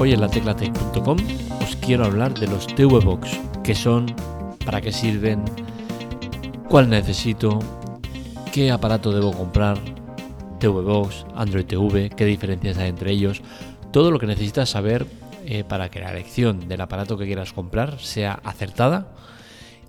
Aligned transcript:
Hoy 0.00 0.14
en 0.14 0.22
la 0.22 0.30
teclatec.com 0.30 1.18
os 1.62 1.76
quiero 1.76 2.06
hablar 2.06 2.32
de 2.32 2.46
los 2.46 2.66
TV 2.68 3.00
Box, 3.00 3.38
qué 3.62 3.74
son, 3.74 4.06
para 4.64 4.80
qué 4.80 4.92
sirven, 4.92 5.44
cuál 6.70 6.88
necesito, 6.88 7.58
qué 8.50 8.70
aparato 8.70 9.12
debo 9.12 9.30
comprar, 9.30 9.76
TV 10.58 10.80
Box, 10.80 11.26
Android 11.34 11.66
TV, 11.66 12.08
qué 12.08 12.24
diferencias 12.24 12.78
hay 12.78 12.88
entre 12.88 13.10
ellos, 13.10 13.42
todo 13.92 14.10
lo 14.10 14.18
que 14.18 14.24
necesitas 14.24 14.70
saber 14.70 15.04
eh, 15.44 15.64
para 15.64 15.90
que 15.90 16.00
la 16.00 16.12
elección 16.12 16.66
del 16.66 16.80
aparato 16.80 17.18
que 17.18 17.26
quieras 17.26 17.52
comprar 17.52 17.98
sea 17.98 18.40
acertada 18.42 19.12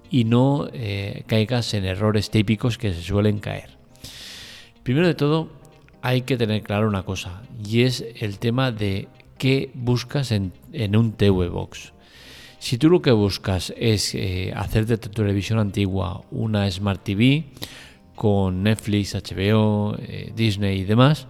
y 0.10 0.26
no 0.26 0.68
eh, 0.74 1.24
caigas 1.26 1.74
en 1.74 1.86
errores 1.86 2.30
típicos 2.30 2.78
que 2.78 2.94
se 2.94 3.02
suelen 3.02 3.40
caer. 3.40 3.78
Primero 4.84 5.08
de 5.08 5.16
todo, 5.16 5.48
hay 6.02 6.24
que 6.24 6.36
tener 6.36 6.64
claro 6.64 6.90
una 6.90 7.04
cosa, 7.04 7.44
y 7.66 7.84
es 7.84 8.04
el 8.20 8.40
tema 8.40 8.74
de 8.74 9.08
qué 9.42 9.72
buscas 9.74 10.32
en, 10.32 10.54
un 10.96 11.14
TV 11.14 11.50
Box. 11.50 11.94
Si 12.60 12.78
tú 12.78 12.92
lo 12.92 13.02
que 13.02 13.10
buscas 13.10 13.74
es 13.76 14.14
eh, 14.14 14.54
hacer 14.56 14.86
de 14.86 15.00
tu 15.00 15.10
televisión 15.10 15.58
antigua 15.58 16.22
una 16.30 16.70
Smart 16.70 17.04
TV 17.04 17.46
con 18.14 18.62
Netflix, 18.62 19.16
HBO, 19.16 19.96
eh, 19.98 20.32
Disney 20.36 20.82
y 20.82 20.84
demás, 20.84 21.26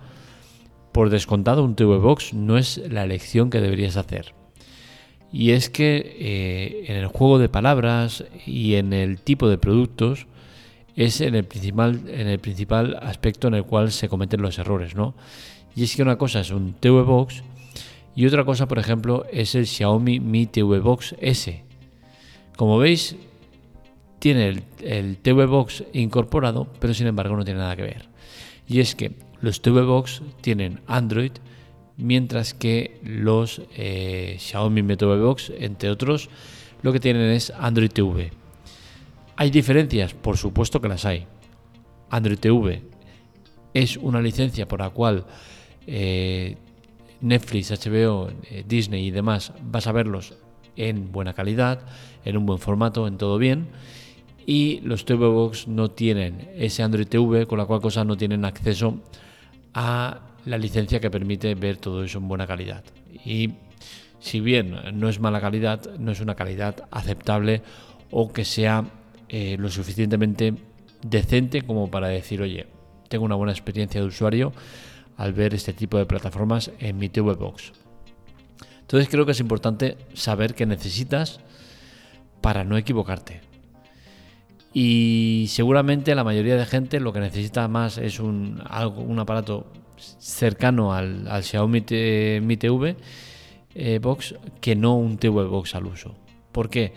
por 0.92 1.10
descontado 1.10 1.64
un 1.64 1.76
TV 1.76 2.00
Box 2.00 2.34
no 2.34 2.58
es 2.58 2.82
la 2.90 3.06
elección 3.06 3.50
que 3.50 3.62
deberías 3.62 3.96
hacer. 3.96 4.36
Y 5.32 5.52
es 5.52 5.70
que 5.70 6.18
eh, 6.20 6.84
en 6.90 6.98
el 6.98 7.08
juego 7.08 7.40
de 7.40 7.48
palabras 7.48 8.26
y 8.46 8.76
en 8.76 8.92
el 8.92 9.20
tipo 9.20 9.48
de 9.48 9.58
productos 9.58 10.28
es 10.98 11.22
en 11.22 11.36
el 11.36 11.46
principal, 11.46 12.02
en 12.10 12.28
el 12.28 12.40
principal 12.40 13.00
aspecto 13.02 13.48
en 13.48 13.54
el 13.54 13.64
cual 13.64 13.94
se 13.94 14.10
cometen 14.10 14.42
los 14.42 14.60
errores, 14.60 14.96
¿no? 14.96 15.16
Y 15.78 15.84
es 15.84 15.96
que 15.96 16.02
una 16.02 16.18
cosa 16.18 16.42
es 16.42 16.52
un 16.52 16.74
TV 16.74 17.04
Box 17.04 17.42
y 18.16 18.26
otra 18.26 18.44
cosa, 18.44 18.68
por 18.68 18.80
ejemplo, 18.80 19.26
es 19.32 19.56
el 19.56 19.66
Xiaomi 19.66 20.20
Mi 20.20 20.46
TV 20.46 20.80
Box 20.80 21.16
S. 21.20 21.64
Como 22.58 22.78
veis, 22.78 23.16
tiene 24.20 24.64
el, 24.82 25.18
TV 25.18 25.46
Box 25.46 25.84
incorporado, 25.94 26.68
pero 26.80 26.94
sin 26.94 27.08
embargo 27.08 27.36
no 27.36 27.46
tiene 27.46 27.60
nada 27.60 27.76
que 27.76 27.84
ver. 27.84 28.10
Y 28.68 28.80
es 28.80 28.96
que 28.96 29.14
los 29.40 29.62
TV 29.62 29.82
Box 29.82 30.22
tienen 30.42 30.82
Android, 30.88 31.32
mientras 31.98 32.54
que 32.54 33.00
los 33.04 33.62
eh, 33.76 34.36
Xiaomi 34.40 34.84
Mi 34.84 34.96
TV 34.98 35.20
Box, 35.20 35.52
entre 35.58 35.90
otros, 35.90 36.30
lo 36.82 36.92
que 36.92 37.00
tienen 37.00 37.32
es 37.32 37.52
Android 37.58 37.90
TV. 37.90 38.32
¿Hay 39.38 39.50
diferencias? 39.50 40.14
Por 40.14 40.38
supuesto 40.38 40.82
que 40.82 40.88
las 40.88 41.06
hay. 41.06 41.26
Android 42.10 42.38
TV 42.38 42.84
es 43.74 43.98
una 43.98 44.22
licencia 44.22 44.68
por 44.68 44.82
la 44.82 44.90
cual 44.90 45.26
eh, 45.88 46.58
Netflix, 47.22 47.72
HBO, 47.72 48.30
eh, 48.50 48.64
Disney 48.68 49.08
y 49.08 49.12
demás 49.12 49.54
vas 49.64 49.88
a 49.88 49.92
verlos 49.92 50.34
en 50.76 51.12
buena 51.12 51.34
calidad, 51.34 51.82
en 52.26 52.38
un 52.38 52.46
buen 52.46 52.60
formato, 52.60 53.08
en 53.08 53.18
todo 53.18 53.38
bien. 53.38 53.68
Y 54.46 54.80
los 54.82 55.06
TV 55.06 55.28
Box 55.28 55.68
no 55.68 55.92
tienen 55.92 56.50
ese 56.56 56.84
Android 56.84 57.08
TV, 57.08 57.46
con 57.46 57.58
la 57.58 57.66
cual 57.66 57.82
cosa 57.82 58.04
no 58.04 58.18
tienen 58.18 58.44
acceso 58.44 59.00
a 59.74 60.22
la 60.46 60.58
licencia 60.58 61.00
que 61.00 61.12
permite 61.12 61.54
ver 61.56 61.78
todo 61.78 62.04
eso 62.04 62.18
en 62.18 62.28
buena 62.28 62.48
calidad. 62.48 62.84
Y 63.24 63.52
si 64.20 64.40
bien 64.40 64.76
no 64.94 65.10
es 65.10 65.20
mala 65.20 65.40
calidad, 65.40 65.96
no 65.98 66.12
es 66.12 66.20
una 66.20 66.36
calidad 66.36 66.88
aceptable 66.92 67.62
o 68.10 68.32
que 68.32 68.46
sea 68.46 68.86
eh, 69.30 69.56
lo 69.60 69.70
suficientemente 69.70 70.54
decente 71.04 71.62
como 71.62 71.90
para 71.90 72.08
decir, 72.08 72.42
oye, 72.42 72.68
tengo 73.08 73.26
una 73.26 73.36
buena 73.36 73.54
experiencia 73.54 74.02
de 74.02 74.08
usuario 74.08 74.54
al 75.22 75.34
ver 75.34 75.54
este 75.54 75.72
tipo 75.72 76.00
de 76.00 76.08
plataformas 76.08 76.72
en 76.80 76.98
mi 76.98 77.08
TV 77.08 77.36
Box. 77.36 77.74
Entonces 78.80 79.08
creo 79.08 79.24
que 79.24 79.34
es 79.34 79.40
importante 79.40 79.98
saber 80.16 80.56
qué 80.56 80.66
necesitas 80.66 81.40
para 82.42 82.64
no 82.64 82.76
equivocarte. 82.76 83.42
Y 84.74 85.46
seguramente 85.50 86.16
la 86.16 86.24
mayoría 86.24 86.56
de 86.56 86.66
gente 86.66 87.00
lo 87.00 87.14
que 87.14 87.20
necesita 87.20 87.68
más 87.68 88.00
es 88.00 88.20
un, 88.20 88.64
algo, 88.68 89.02
un 89.02 89.20
aparato 89.20 89.68
cercano 89.96 90.92
al, 90.92 91.28
Xiaomi 91.44 91.86
Mi 92.42 92.58
TV 92.58 92.96
eh, 93.76 94.00
Box 94.02 94.34
que 94.60 94.76
no 94.76 94.96
un 94.96 95.20
TV 95.20 95.44
Box 95.44 95.76
al 95.76 95.86
uso. 95.86 96.16
¿Por 96.52 96.72
qué? 96.72 96.94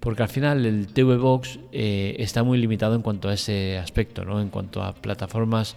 Porque 0.00 0.24
al 0.24 0.28
final 0.28 0.66
el 0.66 0.88
TV 0.88 1.16
Box 1.16 1.60
eh, 1.70 2.16
está 2.18 2.42
muy 2.42 2.58
limitado 2.58 2.96
en 2.96 3.02
cuanto 3.02 3.28
a 3.28 3.34
ese 3.34 3.78
aspecto, 3.78 4.24
¿no? 4.24 4.40
en 4.40 4.48
cuanto 4.48 4.82
a 4.82 4.94
plataformas 4.94 5.76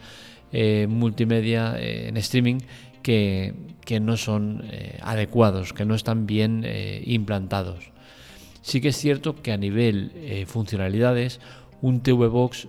eh, 0.52 0.88
multimedia 0.90 1.76
eh, 1.78 2.10
en 2.10 2.18
streaming 2.18 2.58
que, 3.02 3.54
no 4.02 4.16
son 4.16 4.64
eh, 4.72 5.00
adecuados, 5.02 5.74
que 5.74 5.86
no 5.86 5.96
están 5.96 6.26
bien 6.26 6.66
implantados. 7.04 7.92
Sí 8.62 8.80
que 8.80 8.90
es 8.90 8.98
cierto 8.98 9.42
que 9.42 9.52
a 9.52 9.58
nivel 9.58 10.46
funcionalidades, 10.48 11.42
un 11.82 12.02
TV 12.02 12.28
Box 12.28 12.68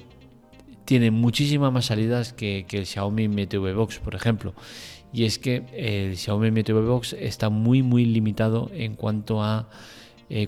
tiene 0.85 1.11
muchísimas 1.13 1.73
más 1.73 1.85
salidas 1.87 2.33
que, 2.33 2.67
el 2.73 2.87
Xiaomi 2.87 3.29
Mi 3.29 3.47
TV 3.47 3.73
Box, 3.73 3.99
por 3.99 4.17
ejemplo. 4.17 4.55
Y 5.13 5.25
es 5.25 5.39
que 5.39 5.63
el 5.77 6.17
Xiaomi 6.17 6.51
Mi 6.51 6.65
TV 6.65 6.81
Box 6.81 7.13
está 7.13 7.51
muy 7.51 7.83
muy 7.83 8.05
limitado 8.05 8.71
en 8.75 8.97
cuanto 8.97 9.43
a 9.43 9.69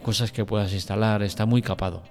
cosas 0.02 0.32
que 0.32 0.44
puedas 0.44 0.72
instalar, 0.72 1.22
está 1.22 1.46
muy 1.46 1.62
capado 1.62 2.02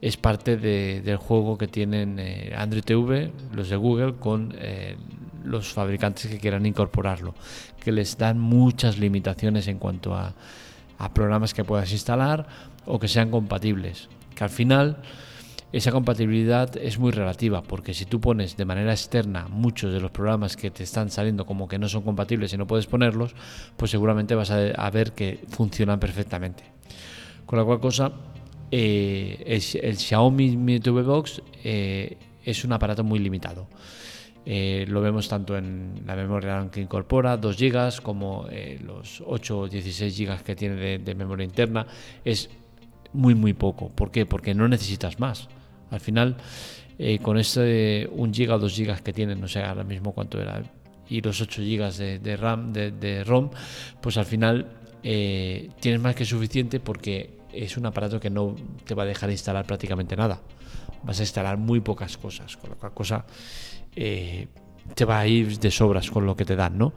es 0.00 0.16
parte 0.16 0.56
del 0.56 1.16
juego 1.16 1.58
que 1.58 1.68
tienen 1.68 2.18
eh, 2.18 2.54
Android 2.56 2.82
TV, 2.82 3.32
los 3.52 3.68
de 3.68 3.76
Google, 3.76 4.14
con 4.14 4.54
eh, 4.58 4.96
los 5.44 5.72
fabricantes 5.72 6.26
que 6.26 6.38
quieran 6.38 6.64
incorporarlo, 6.64 7.34
que 7.82 7.92
les 7.92 8.16
dan 8.16 8.38
muchas 8.38 8.98
limitaciones 8.98 9.68
en 9.68 9.78
cuanto 9.78 10.14
a, 10.14 10.34
programas 11.14 11.54
que 11.54 11.64
puedas 11.64 11.90
instalar 11.92 12.46
o 12.84 12.98
que 12.98 13.08
sean 13.08 13.30
compatibles. 13.30 14.10
Que 14.34 14.44
al 14.44 14.50
final 14.50 14.98
esa 15.72 15.92
compatibilidad 15.92 16.76
es 16.76 16.98
muy 16.98 17.10
relativa, 17.10 17.62
porque 17.62 17.94
si 17.94 18.04
tú 18.04 18.20
pones 18.20 18.58
de 18.58 18.66
manera 18.66 18.92
externa 18.92 19.48
muchos 19.48 19.94
de 19.94 20.00
los 20.00 20.10
programas 20.10 20.58
que 20.58 20.70
te 20.70 20.82
están 20.82 21.08
saliendo 21.08 21.46
como 21.46 21.68
que 21.68 21.78
no 21.78 21.88
son 21.88 22.02
compatibles 22.02 22.52
y 22.52 22.58
no 22.58 22.66
puedes 22.66 22.86
ponerlos, 22.86 23.34
pues 23.78 23.90
seguramente 23.90 24.34
vas 24.34 24.50
a, 24.50 24.58
a 24.58 24.90
ver 24.90 25.12
que 25.12 25.40
funcionan 25.48 25.98
perfectamente. 26.00 26.64
Con 27.46 27.58
la 27.58 27.64
cual 27.64 27.80
cosa 27.80 28.12
eh, 28.70 29.60
el, 29.82 29.96
Xiaomi 29.96 30.56
Mi 30.56 30.78
TV 30.78 31.02
Box 31.02 31.42
eh, 31.64 32.16
es 32.44 32.64
un 32.64 32.72
aparato 32.72 33.02
muy 33.02 33.18
limitado. 33.18 33.68
Eh, 34.46 34.86
lo 34.88 35.00
vemos 35.00 35.28
tanto 35.28 35.56
en 35.56 36.02
la 36.06 36.16
memoria 36.16 36.68
que 36.72 36.80
incorpora, 36.80 37.36
2 37.36 37.56
GB, 37.56 38.02
como 38.02 38.46
los 38.84 39.22
8 39.26 39.58
o 39.58 39.68
16 39.68 40.18
GB 40.18 40.42
que 40.42 40.56
tiene 40.56 40.98
de, 40.98 41.14
memoria 41.14 41.44
interna. 41.44 41.86
Es 42.24 42.48
muy, 43.12 43.34
muy 43.34 43.52
poco. 43.52 43.88
¿Por 43.88 44.10
qué? 44.10 44.24
Porque 44.24 44.54
no 44.54 44.66
necesitas 44.68 45.18
más. 45.18 45.48
Al 45.90 46.00
final, 46.00 46.36
con 47.22 47.38
ese 47.38 48.08
1 48.12 48.32
GB 48.32 48.52
o 48.52 48.58
2 48.58 48.78
GB 48.78 49.02
que 49.02 49.12
tiene, 49.12 49.34
no 49.34 49.48
sé 49.48 49.62
ahora 49.62 49.84
mismo 49.84 50.12
cuánto 50.12 50.40
era, 50.40 50.62
y 51.08 51.20
los 51.20 51.40
8 51.40 51.62
GB 51.62 52.20
de, 52.20 52.36
RAM, 52.36 52.72
de, 52.72 53.24
ROM, 53.24 53.50
pues 54.00 54.16
al 54.16 54.26
final 54.26 54.68
tienes 55.02 56.00
más 56.00 56.14
que 56.14 56.24
suficiente 56.24 56.80
porque 56.80 57.39
es 57.52 57.76
un 57.76 57.86
aparato 57.86 58.20
que 58.20 58.30
no 58.30 58.54
te 58.84 58.94
va 58.94 59.04
a 59.04 59.06
dejar 59.06 59.30
instalar 59.30 59.66
prácticamente 59.66 60.16
nada. 60.16 60.40
Vas 61.02 61.18
a 61.20 61.22
instalar 61.22 61.56
muy 61.56 61.80
pocas 61.80 62.16
cosas, 62.16 62.56
con 62.56 62.70
lo 62.70 62.76
cual 62.76 62.92
cosa 62.92 63.24
eh, 63.96 64.48
te 64.94 65.04
va 65.04 65.20
a 65.20 65.26
ir 65.26 65.58
de 65.58 65.70
sobras 65.70 66.10
con 66.10 66.26
lo 66.26 66.36
que 66.36 66.44
te 66.44 66.56
dan, 66.56 66.78
¿no? 66.78 66.92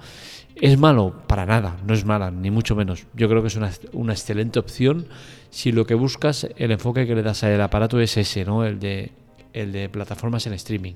¿Es 0.56 0.78
malo? 0.78 1.24
Para 1.28 1.46
nada, 1.46 1.78
no 1.86 1.94
es 1.94 2.06
mala, 2.06 2.30
ni 2.30 2.52
mucho 2.52 2.76
menos. 2.76 3.06
Yo 3.14 3.28
creo 3.28 3.42
que 3.42 3.48
es 3.48 3.56
una, 3.56 3.72
una 3.94 4.14
excelente 4.14 4.60
opción 4.60 5.08
si 5.50 5.72
lo 5.72 5.86
que 5.86 5.96
buscas, 5.96 6.48
el 6.58 6.72
enfoque 6.72 7.08
que 7.08 7.16
le 7.16 7.24
das 7.24 7.44
al 7.44 7.62
aparato 7.62 8.00
es 8.00 8.18
ese, 8.18 8.46
¿no? 8.46 8.66
El 8.66 8.80
de, 8.80 9.12
el 9.54 9.72
de 9.72 9.90
plataformas 9.90 10.46
en 10.48 10.54
streaming. 10.54 10.94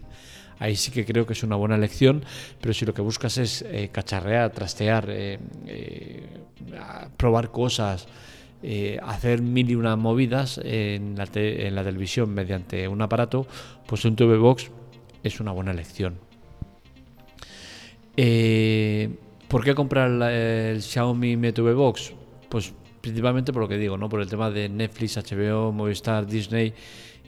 Ahí 0.60 0.76
sí 0.76 0.92
que 0.92 1.06
creo 1.06 1.26
que 1.26 1.34
es 1.34 1.44
una 1.44 1.56
buena 1.56 1.76
elección, 1.76 2.24
pero 2.60 2.74
si 2.74 2.86
lo 2.86 2.94
que 2.94 3.02
buscas 3.02 3.38
es 3.38 3.62
eh, 3.62 3.90
cacharrear, 3.92 4.52
trastear, 4.52 5.06
eh, 5.10 5.38
probar 7.16 7.52
cosas, 7.52 8.08
eh, 8.64 9.00
hacer 9.04 9.42
mil 9.42 9.70
y 9.70 9.76
una 9.76 9.96
movidas 9.96 10.60
en 10.64 11.16
la, 11.16 11.28
en 11.34 11.76
la, 11.76 11.84
televisión 11.84 12.34
mediante 12.34 12.88
un 12.88 13.02
aparato, 13.02 13.46
pues 13.86 14.04
un 14.06 14.16
TV 14.16 14.38
Box 14.38 14.72
es 15.24 15.40
una 15.40 15.52
buena 15.52 15.72
elección. 15.72 16.16
Eh, 18.16 19.10
¿Por 19.48 19.64
qué 19.64 19.76
comprar 19.76 20.10
el 20.32 20.82
Xiaomi 20.82 21.38
Mi 21.38 21.52
TV 21.52 21.74
Box? 21.74 22.14
Pues 22.50 22.74
principalmente 23.00 23.54
por 23.54 23.62
lo 23.62 23.68
que 23.68 23.78
digo, 23.78 23.98
¿no? 23.98 24.10
Por 24.10 24.22
el 24.22 24.28
tema 24.28 24.50
de 24.50 24.68
Netflix, 24.68 25.18
HBO, 25.18 25.72
Movistar, 25.72 26.26
Disney 26.26 26.74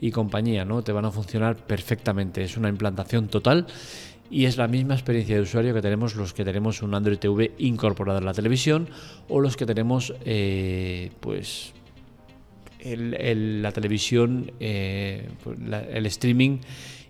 y 0.02 0.12
compañía, 0.12 0.66
¿no? 0.66 0.82
Te 0.82 0.92
van 0.92 1.06
a 1.06 1.12
funcionar 1.12 1.56
perfectamente. 1.56 2.44
Es 2.44 2.58
una 2.58 2.70
implantación 2.70 3.28
total 3.28 3.68
y 4.30 4.46
es 4.46 4.58
la 4.58 4.68
misma 4.68 4.94
experiencia 4.94 5.36
de 5.36 5.42
usuario 5.42 5.74
que 5.74 5.81
tenemos 5.81 6.16
los 6.16 6.34
que 6.34 6.46
tenemos 6.46 6.81
un 6.81 6.94
Android 6.94 7.18
TV 7.18 7.52
incorporado 7.58 8.20
en 8.20 8.26
la 8.26 8.34
televisión 8.34 8.88
o 9.28 9.40
los 9.42 9.58
que 9.58 9.66
tenemos 9.66 10.14
eh, 10.26 11.12
pues 11.20 11.74
la 12.84 13.72
televisión, 13.72 14.52
eh, 14.60 15.28
pues, 15.44 15.58
el 15.92 16.06
streaming 16.06 16.60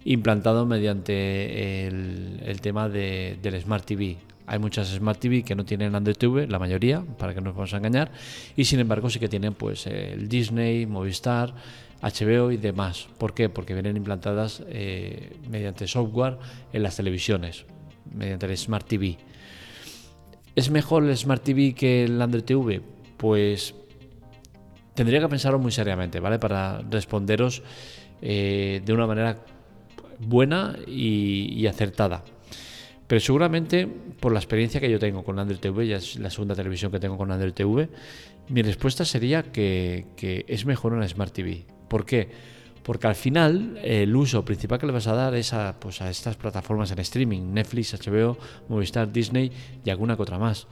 implantado 0.05 0.65
mediante 0.65 1.85
el, 1.87 2.59
tema 2.61 2.89
del 2.89 3.61
Smart 3.61 3.85
TV. 3.85 4.17
Hay 4.47 4.57
muchas 4.57 4.87
Smart 4.87 5.19
TV 5.19 5.43
que 5.43 5.53
no 5.53 5.65
tienen 5.65 5.93
Android 5.93 6.15
TV, 6.15 6.47
la 6.47 6.57
mayoría, 6.57 7.03
para 7.19 7.35
que 7.35 7.41
no 7.41 7.49
nos 7.49 7.55
vamos 7.55 7.73
a 7.73 7.77
engañar, 7.77 8.11
y 8.55 8.65
sin 8.65 8.79
embargo 8.79 9.09
sí 9.09 9.19
que 9.19 9.29
tienen 9.29 9.53
pues 9.53 9.85
el 9.85 10.27
Disney, 10.27 10.87
Movistar, 10.87 11.53
HBO 12.01 12.51
y 12.51 12.57
demás. 12.57 13.07
¿Por 13.17 13.33
qué? 13.33 13.49
Porque 13.49 13.73
vienen 13.73 13.97
implantadas 13.97 14.63
eh, 14.67 15.37
mediante 15.49 15.87
software 15.87 16.37
en 16.71 16.83
las 16.83 16.95
televisiones, 16.95 17.65
mediante 18.13 18.45
el 18.45 18.57
Smart 18.57 18.87
TV. 18.87 19.17
¿Es 20.55 20.69
mejor 20.69 21.03
el 21.03 21.15
Smart 21.15 21.43
TV 21.43 21.73
que 21.73 22.05
el 22.05 22.21
Android 22.21 22.43
TV? 22.43 22.81
Pues 23.17 23.75
tendría 24.93 25.19
que 25.19 25.27
pensarlo 25.27 25.59
muy 25.59 25.71
seriamente, 25.71 26.19
¿vale? 26.19 26.39
Para 26.39 26.81
responderos 26.89 27.61
eh, 28.21 28.81
de 28.83 28.93
una 28.93 29.07
manera 29.07 29.37
buena 30.19 30.77
y, 30.87 31.65
acertada. 31.67 32.23
Pero 33.07 33.19
seguramente, 33.21 33.87
por 34.19 34.31
la 34.31 34.39
experiencia 34.39 34.79
que 34.79 34.89
yo 34.91 34.99
tengo 34.99 35.23
con 35.23 35.39
Android 35.39 35.59
TV, 35.59 35.87
ya 35.87 35.97
es 35.97 36.17
la 36.19 36.29
segunda 36.29 36.53
televisión 36.53 36.91
que 36.91 36.99
tengo 36.99 37.17
con 37.17 37.31
Android 37.31 37.53
TV, 37.53 37.89
mi 38.49 38.61
respuesta 38.61 39.05
sería 39.05 39.43
que, 39.43 40.07
que 40.15 40.45
es 40.47 40.65
mejor 40.65 40.93
una 40.93 41.07
Smart 41.07 41.33
TV. 41.33 41.65
¿Por 41.89 42.05
qué? 42.05 42.29
Porque 42.83 43.07
al 43.07 43.15
final 43.15 43.79
el 43.83 44.15
uso 44.15 44.45
principal 44.45 44.79
que 44.79 44.85
le 44.85 44.93
vas 44.93 45.07
a 45.07 45.13
dar 45.13 45.35
es 45.35 45.53
a, 45.53 45.79
pues 45.79 46.01
a 46.01 46.09
estas 46.09 46.37
plataformas 46.37 46.91
en 46.91 46.99
streaming, 46.99 47.53
Netflix, 47.53 47.93
HBO, 47.93 48.37
Movistar, 48.69 49.11
Disney 49.11 49.51
y 49.83 49.89
alguna 49.89 50.15
que 50.15 50.21
otra 50.21 50.39
más. 50.39 50.67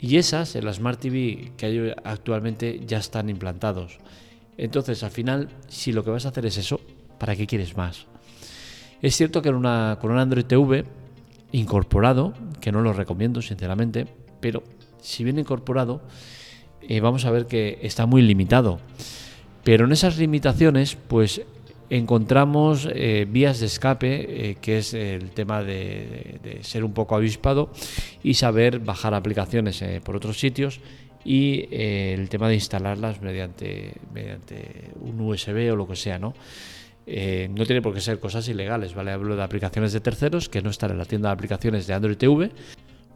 Y 0.00 0.16
esas, 0.16 0.54
en 0.56 0.64
la 0.64 0.72
Smart 0.72 1.00
TV 1.00 1.52
que 1.56 1.66
hay 1.66 1.92
actualmente, 2.04 2.80
ya 2.86 2.98
están 2.98 3.28
implantados. 3.28 3.98
Entonces, 4.56 5.02
al 5.02 5.10
final, 5.10 5.48
si 5.68 5.92
lo 5.92 6.04
que 6.04 6.10
vas 6.10 6.26
a 6.26 6.30
hacer 6.30 6.46
es 6.46 6.56
eso, 6.56 6.80
¿para 7.18 7.36
qué 7.36 7.46
quieres 7.46 7.76
más? 7.76 8.06
Es 9.00 9.16
cierto 9.16 9.42
que 9.42 9.50
con 9.50 10.10
un 10.10 10.18
Android 10.18 10.44
TV 10.44 10.84
incorporado, 11.52 12.34
que 12.60 12.72
no 12.72 12.82
lo 12.82 12.92
recomiendo 12.92 13.40
sinceramente, 13.42 14.06
pero 14.40 14.62
si 15.00 15.24
viene 15.24 15.40
incorporado, 15.40 16.02
eh, 16.82 17.00
vamos 17.00 17.24
a 17.24 17.30
ver 17.30 17.46
que 17.46 17.78
está 17.82 18.06
muy 18.06 18.22
limitado. 18.22 18.80
Pero 19.68 19.84
en 19.84 19.92
esas 19.92 20.16
limitaciones, 20.16 20.96
pues 20.96 21.42
encontramos 21.90 22.88
eh, 22.90 23.26
vías 23.28 23.60
de 23.60 23.66
escape, 23.66 24.52
eh, 24.52 24.56
que 24.62 24.78
es 24.78 24.94
el 24.94 25.32
tema 25.32 25.62
de, 25.62 26.60
ser 26.62 26.84
un 26.84 26.94
poco 26.94 27.14
avispado 27.14 27.70
y 28.22 28.32
saber 28.32 28.78
bajar 28.78 29.12
aplicaciones 29.12 29.84
por 30.02 30.16
otros 30.16 30.40
sitios 30.40 30.80
y 31.22 31.68
el 31.70 32.30
tema 32.30 32.48
de 32.48 32.54
instalarlas 32.54 33.20
mediante, 33.20 33.92
mediante 34.14 34.90
un 35.02 35.20
USB 35.20 35.70
o 35.70 35.76
lo 35.76 35.86
que 35.86 35.96
sea, 35.96 36.18
¿no? 36.18 36.32
Eh, 37.10 37.48
no 37.50 37.64
tiene 37.64 37.80
por 37.80 37.94
qué 37.94 38.02
ser 38.02 38.20
cosas 38.20 38.46
ilegales, 38.48 38.94
¿vale? 38.94 39.12
Hablo 39.12 39.34
de 39.34 39.42
aplicaciones 39.42 39.94
de 39.94 40.00
terceros 40.00 40.50
que 40.50 40.60
no 40.60 40.68
están 40.68 40.90
en 40.90 40.98
la 40.98 41.06
tienda 41.06 41.30
de 41.30 41.32
aplicaciones 41.32 41.86
de 41.86 41.94
Android 41.94 42.18
TV 42.18 42.50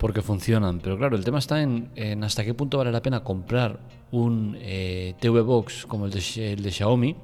porque 0.03 0.21
funcionan. 0.21 0.81
Pero 0.81 0.99
claro, 0.99 1.17
el 1.17 1.25
tema 1.25 1.39
está 1.39 1.63
en, 1.63 1.89
hasta 2.25 2.45
qué 2.45 2.55
punto 2.55 2.77
vale 2.77 2.91
la 2.91 3.01
pena 3.01 3.23
comprar 3.23 3.79
un 4.11 4.59
eh, 4.61 5.15
TV 5.21 5.43
Box 5.43 5.87
como 5.87 6.07
el 6.07 6.11
de, 6.11 6.53
el 6.53 6.61
de, 6.61 6.73
Xiaomi, 6.73 7.15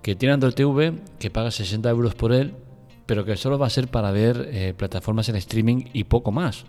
que 0.00 0.16
tiene 0.16 0.32
Android 0.32 0.54
TV, 0.54 0.94
que 1.18 1.30
paga 1.30 1.50
60 1.50 1.90
euros 1.90 2.14
por 2.14 2.32
él, 2.32 2.54
pero 3.04 3.26
que 3.26 3.36
solo 3.36 3.58
va 3.58 3.66
a 3.66 3.70
ser 3.70 3.88
para 3.88 4.12
ver 4.12 4.48
eh, 4.50 4.72
plataformas 4.74 5.28
en 5.28 5.36
streaming 5.36 5.90
y 5.92 6.04
poco 6.04 6.32
más. 6.32 6.64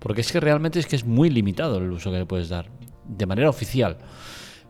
Porque 0.00 0.22
es 0.22 0.32
que 0.32 0.40
realmente 0.40 0.80
es 0.80 0.86
que 0.86 0.96
es 0.96 1.06
muy 1.06 1.30
limitado 1.30 1.78
el 1.78 1.92
uso 1.92 2.10
que 2.10 2.18
le 2.18 2.26
puedes 2.26 2.48
dar, 2.48 2.66
de 3.06 3.26
manera 3.26 3.48
oficial. 3.48 3.96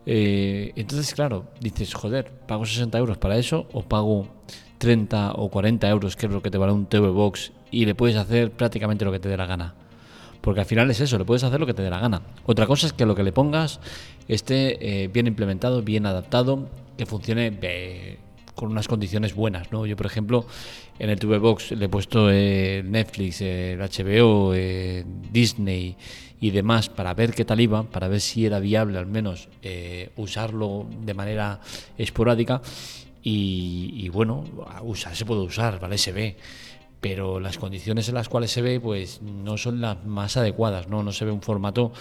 Eh, 0.05 0.71
entonces, 0.75 1.15
claro, 1.15 1.47
dices, 1.59 1.95
joder, 1.95 2.31
pago 2.47 2.63
60 2.63 2.95
euros 2.99 3.17
para 3.17 3.37
eso 3.37 3.67
o 3.73 3.81
pago 3.81 4.27
30 4.77 5.31
o 5.33 5.49
40 5.49 5.89
euros, 5.89 6.15
que 6.15 6.27
es 6.27 6.31
lo 6.31 6.43
que 6.43 6.51
te 6.51 6.59
vale 6.59 6.73
un 6.73 6.85
TV 6.85 7.09
Box, 7.09 7.53
y 7.71 7.85
le 7.85 7.95
puedes 7.95 8.17
hacer 8.17 8.51
prácticamente 8.51 9.03
lo 9.03 9.11
que 9.11 9.19
te 9.19 9.27
dé 9.27 9.35
la 9.35 9.47
gana. 9.47 9.80
Porque 10.41 10.61
al 10.61 10.65
final 10.65 10.89
es 10.89 10.99
eso, 10.99 11.17
le 11.17 11.25
puedes 11.25 11.43
hacer 11.43 11.59
lo 11.59 11.65
que 11.65 11.73
te 11.73 11.83
dé 11.83 11.89
la 11.89 11.99
gana. 11.99 12.21
Otra 12.45 12.65
cosa 12.65 12.87
es 12.87 12.93
que 12.93 13.05
lo 13.05 13.15
que 13.15 13.23
le 13.23 13.31
pongas 13.31 13.79
esté 14.27 15.03
eh, 15.03 15.07
bien 15.07 15.27
implementado, 15.27 15.81
bien 15.81 16.05
adaptado, 16.05 16.67
que 16.97 17.05
funcione 17.05 17.57
eh, 17.61 18.17
con 18.55 18.71
unas 18.71 18.87
condiciones 18.87 19.35
buenas. 19.35 19.71
¿no? 19.71 19.85
Yo, 19.85 19.95
por 19.95 20.07
ejemplo, 20.07 20.45
en 20.99 21.09
el 21.09 21.19
TV 21.19 21.37
Box 21.37 21.71
le 21.71 21.85
he 21.85 21.89
puesto 21.89 22.29
Netflix, 22.29 23.41
el 23.41 23.79
HBO, 23.79 24.53
Disney 25.31 25.95
y 26.41 26.49
demás 26.49 26.89
para 26.89 27.13
ver 27.13 27.33
qué 27.33 27.45
tal 27.45 27.61
iba, 27.61 27.83
para 27.83 28.07
ver 28.07 28.19
si 28.19 28.45
era 28.45 28.59
viable 28.59 28.97
al 28.97 29.05
menos 29.05 29.47
eh, 29.61 30.09
usarlo 30.17 30.87
de 31.05 31.13
manera 31.13 31.61
esporádica. 31.97 32.61
Y, 33.23 34.09
bueno, 34.09 34.43
usar, 34.81 35.15
se 35.15 35.25
puede 35.25 35.41
usar, 35.41 35.79
¿vale? 35.79 35.99
Se 35.99 36.11
ve. 36.11 36.37
Pero 37.01 37.39
las 37.39 37.57
condiciones 37.57 38.07
en 38.09 38.15
las 38.15 38.29
cuales 38.29 38.51
se 38.51 38.61
ve, 38.61 38.79
pues 38.79 39.21
no 39.21 39.57
son 39.57 39.81
las 39.81 40.05
más 40.05 40.37
adecuadas, 40.37 40.87
¿no? 40.87 41.03
No 41.03 41.11
se 41.11 41.25
ve 41.25 41.31
un 41.31 41.41
formato, 41.41 41.91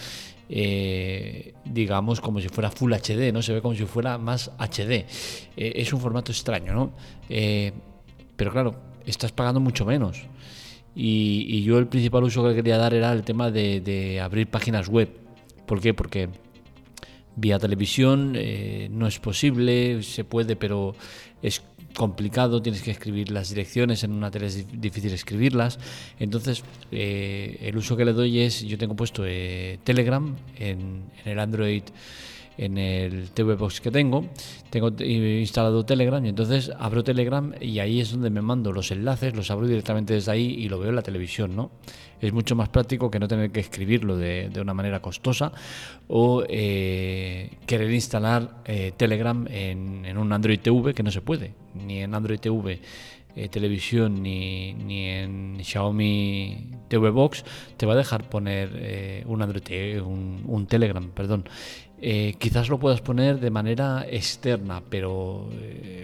eh, 0.49 1.55
digamos, 1.65 2.21
como 2.21 2.41
si 2.41 2.49
fuera 2.49 2.71
Full 2.71 2.93
HD, 2.93 3.33
¿no? 3.33 3.41
Se 3.41 3.55
ve 3.55 3.63
como 3.63 3.75
si 3.75 3.87
fuera 3.87 4.19
más 4.19 4.53
HD. 4.59 5.07
Eh, 5.57 5.73
es 5.77 5.93
un 5.93 6.01
formato 6.01 6.31
extraño, 6.33 6.75
¿no? 6.75 6.93
pero 8.37 8.53
claro, 8.53 8.75
estás 9.05 9.33
pagando 9.33 9.61
mucho 9.61 9.85
menos. 9.85 10.25
Y, 10.95 11.63
yo 11.63 11.79
el 11.79 11.87
principal 11.87 12.25
uso 12.25 12.47
que 12.47 12.55
quería 12.55 12.77
dar 12.77 12.95
era 12.95 13.13
el 13.13 13.23
tema 13.23 13.51
de, 13.51 14.21
abrir 14.23 14.49
páginas 14.49 14.89
web. 14.89 15.09
¿Por 15.67 15.81
qué? 15.81 15.95
Porque 15.95 16.29
vía 17.37 17.59
televisión 17.59 18.35
eh, 18.37 18.89
no 18.91 19.07
es 19.07 19.19
posible, 19.19 20.03
se 20.03 20.25
puede, 20.25 20.57
pero 20.57 20.95
es 21.43 21.63
complicado, 21.95 22.63
tienes 22.63 22.83
que 22.83 22.93
escribir 22.93 23.31
las 23.31 23.49
direcciones, 23.49 24.05
en 24.05 24.13
una 24.13 24.31
tele 24.31 24.47
es 24.47 24.67
difícil 24.81 25.13
escribirlas. 25.13 25.79
Entonces, 26.19 26.63
eh, 26.93 27.59
el 27.63 27.77
uso 27.77 27.97
que 27.97 28.05
le 28.05 28.13
doy 28.13 28.41
es, 28.41 28.63
yo 28.63 28.79
tengo 28.79 28.95
puesto 28.95 29.25
eh, 29.27 29.79
Telegram 29.85 30.37
en, 30.57 31.05
en 31.25 31.33
el 31.33 31.39
Android 31.39 31.83
en 32.61 32.77
el 32.77 33.31
TV 33.31 33.55
Box 33.55 33.81
que 33.81 33.91
tengo. 33.91 34.27
Tengo 34.69 34.93
instalado 35.03 35.85
Telegram 35.85 36.25
y 36.25 36.29
entonces 36.29 36.71
abro 36.79 37.03
Telegram 37.03 37.55
y 37.59 37.79
ahí 37.79 38.01
es 38.01 38.13
donde 38.13 38.29
me 38.29 38.43
mando 38.43 38.71
los 38.71 38.91
enlaces, 38.91 39.35
los 39.35 39.51
abro 39.51 39.67
directamente 39.67 40.13
desde 40.13 40.33
ahí 40.33 40.47
y 40.59 40.69
lo 40.69 40.79
veo 40.79 40.91
en 40.91 40.97
la 40.97 41.03
televisión, 41.03 41.57
¿no? 41.57 41.71
Es 42.21 42.33
mucho 42.33 42.55
más 42.55 42.69
práctico 42.69 43.11
que 43.11 43.19
no 43.19 43.29
tener 43.29 43.51
que 43.51 43.61
escribirlo 43.61 44.17
de, 44.17 44.51
una 44.61 44.75
manera 44.75 45.01
costosa 45.01 45.53
o 46.09 46.45
eh, 46.49 47.51
querer 47.67 47.91
instalar 47.91 48.63
eh, 48.65 48.93
Telegram 48.97 49.47
en, 49.51 50.05
en 50.05 50.19
un 50.19 50.33
Android 50.33 50.61
TV 50.61 50.93
que 50.93 51.03
no 51.03 51.11
se 51.11 51.23
puede, 51.23 51.55
ni 51.75 52.01
en 52.03 52.15
Android 52.15 52.39
TV 52.39 52.81
eh, 53.37 53.49
televisión 53.49 54.25
ni, 54.25 54.73
ni, 54.73 55.07
en 55.07 55.59
Xiaomi 55.63 56.70
TV 56.91 57.09
Box 57.11 57.45
te 57.79 57.87
va 57.87 57.95
a 57.95 57.97
dejar 57.97 58.29
poner 58.29 58.71
eh, 58.75 59.25
un 59.27 59.41
Android 59.41 60.03
un, 60.03 60.67
Telegram, 60.69 61.11
perdón. 61.11 61.49
Eh, 62.03 62.35
quizás 62.39 62.69
lo 62.69 62.79
puedas 62.79 63.01
poner 63.01 63.41
de 63.41 63.51
manera 63.51 64.07
externa, 64.09 64.83
pero 64.89 65.49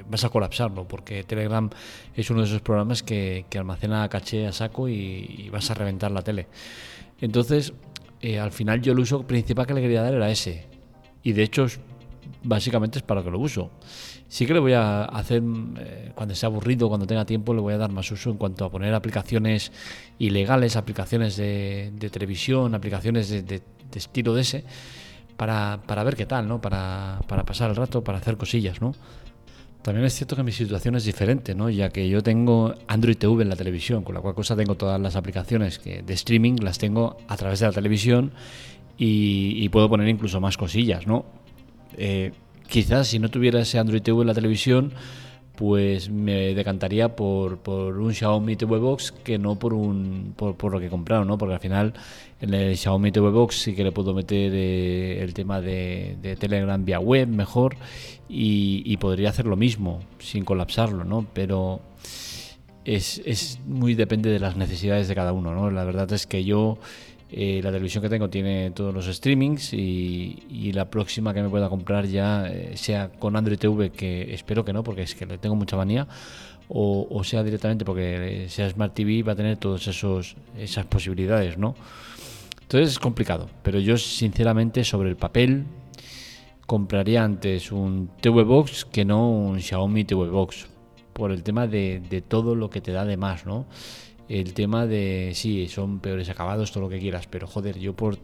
vas 0.08 0.24
a 0.24 0.28
colapsarlo 0.28 0.86
porque 0.86 1.24
Telegram 1.24 1.68
es 2.14 2.30
uno 2.30 2.40
de 2.40 2.46
esos 2.46 2.60
programas 2.60 3.02
que, 3.02 3.46
que 3.50 3.58
almacena 3.58 4.08
caché 4.08 4.46
a 4.46 4.52
saco 4.52 4.88
y, 4.88 5.48
vas 5.50 5.70
a 5.70 5.74
reventar 5.74 6.10
la 6.10 6.22
tele. 6.22 6.46
Entonces, 7.20 7.72
al 8.40 8.52
final 8.52 8.80
yo 8.80 8.92
el 8.92 9.00
uso 9.00 9.26
principal 9.26 9.66
que 9.66 9.74
le 9.74 9.80
quería 9.80 10.02
dar 10.02 10.14
era 10.14 10.30
ese. 10.30 10.66
Y 11.22 11.32
de 11.32 11.42
hecho, 11.42 11.66
básicamente 12.46 12.98
es 12.98 13.02
para 13.02 13.22
que 13.22 13.30
lo 13.30 13.38
uso. 13.38 13.70
Sí 14.28 14.46
que 14.46 14.54
le 14.54 14.60
voy 14.60 14.72
a 14.72 15.04
hacer, 15.04 15.42
eh, 15.78 16.12
cuando 16.14 16.34
sea 16.34 16.48
aburrido, 16.48 16.88
cuando 16.88 17.06
tenga 17.06 17.24
tiempo, 17.24 17.52
le 17.54 17.60
voy 17.60 17.74
a 17.74 17.78
dar 17.78 17.90
más 17.90 18.10
uso 18.10 18.30
en 18.30 18.36
cuanto 18.36 18.64
a 18.64 18.70
poner 18.70 18.94
aplicaciones 18.94 19.72
ilegales, 20.18 20.76
aplicaciones 20.76 21.36
de, 21.36 21.92
televisión, 22.12 22.74
aplicaciones 22.74 23.28
de, 23.28 23.62
estilo 23.94 24.34
de 24.34 24.42
ese, 24.42 24.64
para, 25.36 25.76
ver 26.04 26.16
qué 26.16 26.26
tal, 26.26 26.48
¿no? 26.48 26.60
Para, 26.60 27.20
pasar 27.46 27.70
el 27.70 27.76
rato, 27.76 28.02
para 28.02 28.18
hacer 28.18 28.36
cosillas, 28.36 28.80
¿no? 28.80 28.94
También 29.82 30.04
es 30.04 30.14
cierto 30.14 30.34
que 30.34 30.42
mi 30.42 30.50
situación 30.50 30.96
es 30.96 31.04
diferente, 31.04 31.54
¿no? 31.54 31.70
ya 31.70 31.90
que 31.90 32.08
yo 32.08 32.20
tengo 32.20 32.74
Android 32.88 33.16
TV 33.16 33.44
en 33.44 33.48
la 33.48 33.54
televisión, 33.54 34.02
con 34.02 34.16
la 34.16 34.20
cual 34.20 34.34
cosa 34.34 34.56
tengo 34.56 34.74
todas 34.74 35.00
las 35.00 35.14
aplicaciones 35.14 35.78
que, 35.78 36.02
de 36.02 36.12
streaming, 36.14 36.56
las 36.60 36.78
tengo 36.78 37.18
a 37.28 37.36
través 37.36 37.60
de 37.60 37.66
la 37.66 37.72
televisión 37.72 38.32
y, 38.98 39.52
y 39.62 39.68
puedo 39.68 39.88
poner 39.88 40.08
incluso 40.08 40.40
más 40.40 40.56
cosillas, 40.56 41.06
¿no? 41.06 41.24
Eh, 41.96 42.32
quizás 42.68 43.08
si 43.08 43.18
no 43.18 43.28
tuviera 43.30 43.60
ese 43.60 43.78
Android 43.78 44.02
TV 44.02 44.20
en 44.20 44.26
la 44.26 44.34
televisión, 44.34 44.92
pues 45.56 46.10
me 46.10 46.54
decantaría 46.54 47.16
por, 47.16 47.58
por 47.58 47.98
un 47.98 48.12
Xiaomi 48.14 48.56
TV 48.56 48.78
Box 48.78 49.12
que 49.12 49.38
no 49.38 49.58
por 49.58 49.72
un 49.72 50.34
por, 50.36 50.70
lo 50.70 50.78
que 50.78 50.86
he 50.86 50.90
comprado, 50.90 51.24
¿no? 51.24 51.38
Porque 51.38 51.54
al 51.54 51.60
final 51.60 51.94
en 52.40 52.54
el 52.54 52.76
Xiaomi 52.76 53.10
TV 53.10 53.30
Box 53.30 53.62
sí 53.62 53.74
que 53.74 53.82
le 53.82 53.90
puedo 53.90 54.14
meter 54.14 54.52
eh, 54.54 55.22
el 55.22 55.32
tema 55.34 55.60
de, 55.60 56.36
Telegram 56.38 56.84
vía 56.84 57.00
web 57.00 57.28
mejor 57.28 57.76
y, 58.28 58.96
podría 58.98 59.30
hacer 59.30 59.46
lo 59.46 59.56
mismo 59.56 60.00
sin 60.18 60.44
colapsarlo, 60.44 61.04
¿no? 61.04 61.26
Pero 61.32 61.80
es, 62.84 63.22
es, 63.24 63.58
muy 63.66 63.94
depende 63.94 64.30
de 64.30 64.38
las 64.38 64.56
necesidades 64.56 65.08
de 65.08 65.14
cada 65.14 65.32
uno, 65.32 65.54
¿no? 65.54 65.70
La 65.70 65.84
verdad 65.84 66.12
es 66.12 66.26
que 66.26 66.44
yo 66.44 66.78
Eh, 67.28 67.60
la 67.62 67.72
televisión 67.72 68.02
que 68.02 68.08
tengo 68.08 68.30
tiene 68.30 68.70
todos 68.70 68.94
los 68.94 69.06
streamings 69.06 69.72
y, 69.72 70.70
la 70.72 70.88
próxima 70.90 71.32
que 71.34 71.42
me 71.42 71.48
pueda 71.48 71.68
comprar 71.68 72.06
ya 72.06 72.46
eh, 72.46 72.76
sea 72.76 73.08
con 73.08 73.34
Android 73.34 73.58
TV, 73.58 73.90
que 73.90 74.32
espero 74.34 74.64
que 74.64 74.72
no, 74.72 74.84
porque 74.84 75.02
es 75.02 75.14
que 75.14 75.26
le 75.26 75.38
tengo 75.38 75.56
mucha 75.56 75.76
manía, 75.76 76.06
o, 76.68 77.22
sea 77.24 77.42
directamente 77.42 77.84
porque 77.84 78.46
sea 78.48 78.68
Smart 78.68 78.92
TV 78.92 79.22
va 79.22 79.32
a 79.32 79.36
tener 79.36 79.56
todas 79.56 79.86
esas 79.86 80.86
posibilidades, 80.86 81.56
¿no? 81.56 81.74
Entonces 82.62 82.90
es 82.90 82.98
complicado, 82.98 83.48
pero 83.62 83.78
yo 83.78 83.96
sinceramente 83.96 84.84
sobre 84.84 85.08
el 85.08 85.16
papel 85.16 85.64
compraría 86.66 87.24
antes 87.24 87.70
un 87.70 88.10
TV 88.20 88.42
Box 88.42 88.84
que 88.84 89.04
no 89.04 89.30
un 89.30 89.60
Xiaomi 89.60 90.04
TV 90.04 90.28
Box, 90.28 90.66
por 91.12 91.30
el 91.30 91.42
tema 91.42 91.66
de, 91.66 92.02
de 92.10 92.20
todo 92.20 92.54
lo 92.54 92.68
que 92.68 92.80
te 92.80 92.92
da 92.92 93.04
de 93.04 93.16
más, 93.16 93.46
¿no? 93.46 93.66
El 94.28 94.54
tema 94.54 94.86
de, 94.86 95.32
sí, 95.34 95.68
son 95.68 96.00
peores 96.00 96.28
acabados, 96.28 96.72
todo 96.72 96.84
lo 96.84 96.88
que 96.88 96.98
quieras, 96.98 97.26
pero 97.28 97.46
joder, 97.46 97.78
yo 97.78 97.94
por, 97.94 98.18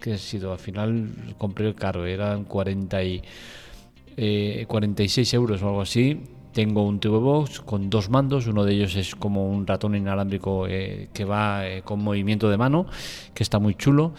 ¿qué 0.00 0.14
ha 0.14 0.18
sido? 0.18 0.52
Al 0.52 0.58
final 0.58 1.34
compré 1.38 1.66
el 1.66 1.74
carro, 1.74 2.06
eran 2.06 2.44
40 2.44 3.04
y, 3.04 3.22
46 4.66 5.32
eh, 5.32 5.36
euros 5.36 5.62
o 5.62 5.68
algo 5.68 5.80
así. 5.82 6.20
Tengo 6.52 6.84
un 6.84 7.00
TV 7.00 7.18
Box 7.18 7.60
con 7.60 7.90
dos 7.90 8.10
mandos, 8.10 8.46
uno 8.46 8.64
de 8.64 8.74
ellos 8.74 8.94
es 8.94 9.16
como 9.16 9.50
un 9.50 9.66
ratón 9.66 9.96
inalámbrico 9.96 10.68
eh, 10.68 11.08
que 11.12 11.24
va 11.24 11.66
eh, 11.66 11.82
con 11.82 12.00
movimiento 12.00 12.48
de 12.48 12.56
mano, 12.56 12.86
que 13.34 13.42
está 13.42 13.58
muy 13.58 13.74
chulo. 13.74 14.14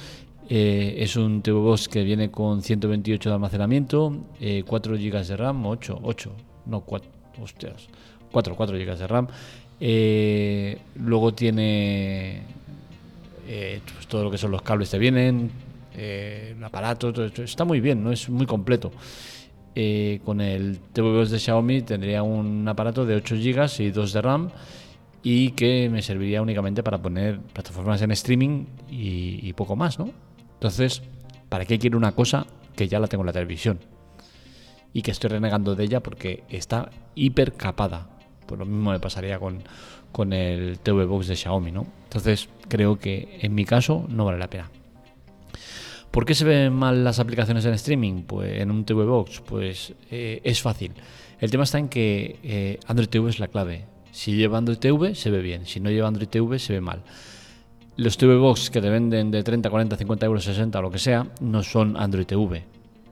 es 0.49 1.15
un 1.15 1.41
TV 1.41 1.57
Box 1.57 1.87
que 1.87 2.03
viene 2.03 2.29
con 2.29 2.61
128 2.61 3.29
de 3.29 3.33
almacenamiento, 3.33 4.25
4 4.65 4.97
GB 4.97 5.25
de 5.25 5.37
RAM, 5.37 5.65
8, 5.65 5.99
8, 6.03 6.31
no 6.65 6.81
4, 6.81 7.11
hostias, 7.41 7.87
4, 8.31 8.55
4 8.55 8.77
GB 8.77 8.97
de 8.97 9.07
RAM, 9.07 9.27
eh, 9.79 10.77
luego 10.95 11.33
tiene 11.33 12.41
eh, 13.47 13.81
pues 13.93 14.07
todo 14.07 14.23
lo 14.23 14.31
que 14.31 14.37
son 14.37 14.51
los 14.51 14.61
cables 14.61 14.89
que 14.89 14.97
vienen, 14.97 15.51
eh, 15.95 16.53
el 16.57 16.63
aparato, 16.63 17.11
todo 17.11 17.25
está 17.43 17.65
muy 17.65 17.79
bien, 17.81 18.03
no 18.03 18.11
es 18.11 18.29
muy 18.29 18.45
completo. 18.45 18.91
con 20.23 20.39
el 20.39 20.79
TV 20.93 21.25
de 21.25 21.39
Xiaomi 21.39 21.81
tendría 21.81 22.23
un 22.23 22.67
aparato 22.67 23.05
de 23.05 23.15
8 23.15 23.35
GB 23.35 23.81
y 23.81 23.91
2 23.91 24.13
de 24.13 24.21
RAM 24.21 24.49
y 25.21 25.51
que 25.51 25.89
me 25.89 26.01
serviría 26.01 26.41
únicamente 26.41 26.81
para 26.83 27.01
poner 27.01 27.39
plataformas 27.39 28.01
en 28.01 28.11
streaming 28.11 28.65
y, 28.89 29.39
y 29.47 29.53
poco 29.53 29.75
más, 29.75 29.99
¿no? 29.99 30.11
Entonces, 30.53 31.01
¿para 31.49 31.65
qué 31.65 31.77
quiero 31.77 31.97
una 31.97 32.13
cosa 32.13 32.45
que 32.75 32.87
ya 32.87 32.99
la 32.99 33.07
tengo 33.07 33.23
en 33.23 33.27
la 33.27 33.33
televisión? 33.33 33.79
Y 34.93 35.01
que 35.01 35.11
estoy 35.11 35.31
renegando 35.31 35.75
de 35.75 35.83
ella 35.83 36.01
porque 36.01 36.43
está 36.49 36.89
hiper 37.15 37.53
capada 37.53 38.14
pues 38.45 38.59
lo 38.59 38.65
mismo 38.65 38.91
me 38.91 38.99
pasaría 38.99 39.39
con, 39.39 39.63
con 40.11 40.33
el 40.33 40.79
TV 40.79 41.05
Box 41.05 41.27
de 41.27 41.35
Xiaomi, 41.35 41.71
¿no? 41.71 41.85
Entonces 42.03 42.49
creo 42.67 42.97
que 42.97 43.39
en 43.41 43.53
mi 43.53 43.65
caso 43.65 44.05
no 44.09 44.25
vale 44.25 44.37
la 44.37 44.49
pena. 44.49 44.69
¿Por 46.11 46.25
qué 46.25 46.33
se 46.33 46.45
ven 46.45 46.73
mal 46.73 47.03
las 47.03 47.19
aplicaciones 47.19 47.65
en 47.65 47.73
streaming? 47.73 48.23
Pues 48.23 48.61
en 48.61 48.71
un 48.71 48.85
TV 48.85 49.03
Box, 49.03 49.41
pues 49.41 49.93
eh, 50.09 50.39
es 50.45 50.61
fácil. 50.61 50.93
El 51.41 51.51
tema 51.51 51.65
está 51.65 51.77
en 51.77 51.89
que 51.89 52.39
eh, 52.41 52.79
Android 52.87 53.09
TV 53.09 53.29
es 53.29 53.39
la 53.39 53.49
clave. 53.49 53.85
Si 54.11 54.33
lleva 54.33 54.57
Android 54.57 54.77
TV 54.77 55.13
se 55.13 55.29
ve 55.29 55.41
bien, 55.41 55.65
si 55.65 55.81
no 55.81 55.89
lleva 55.89 56.07
Android 56.07 56.29
TV 56.29 56.57
se 56.57 56.71
ve 56.71 56.79
mal. 56.79 57.03
Los 57.97 58.17
TV 58.17 58.37
Box 58.37 58.69
que 58.69 58.79
te 58.79 58.89
venden 58.89 59.31
de 59.31 59.43
30, 59.43 59.69
40, 59.69 59.97
50 59.97 60.25
euros, 60.25 60.43
60 60.45 60.79
o 60.79 60.81
lo 60.81 60.91
que 60.91 60.99
sea, 60.99 61.27
no 61.41 61.63
son 61.63 61.97
Android 61.97 62.25
TV. 62.25 62.63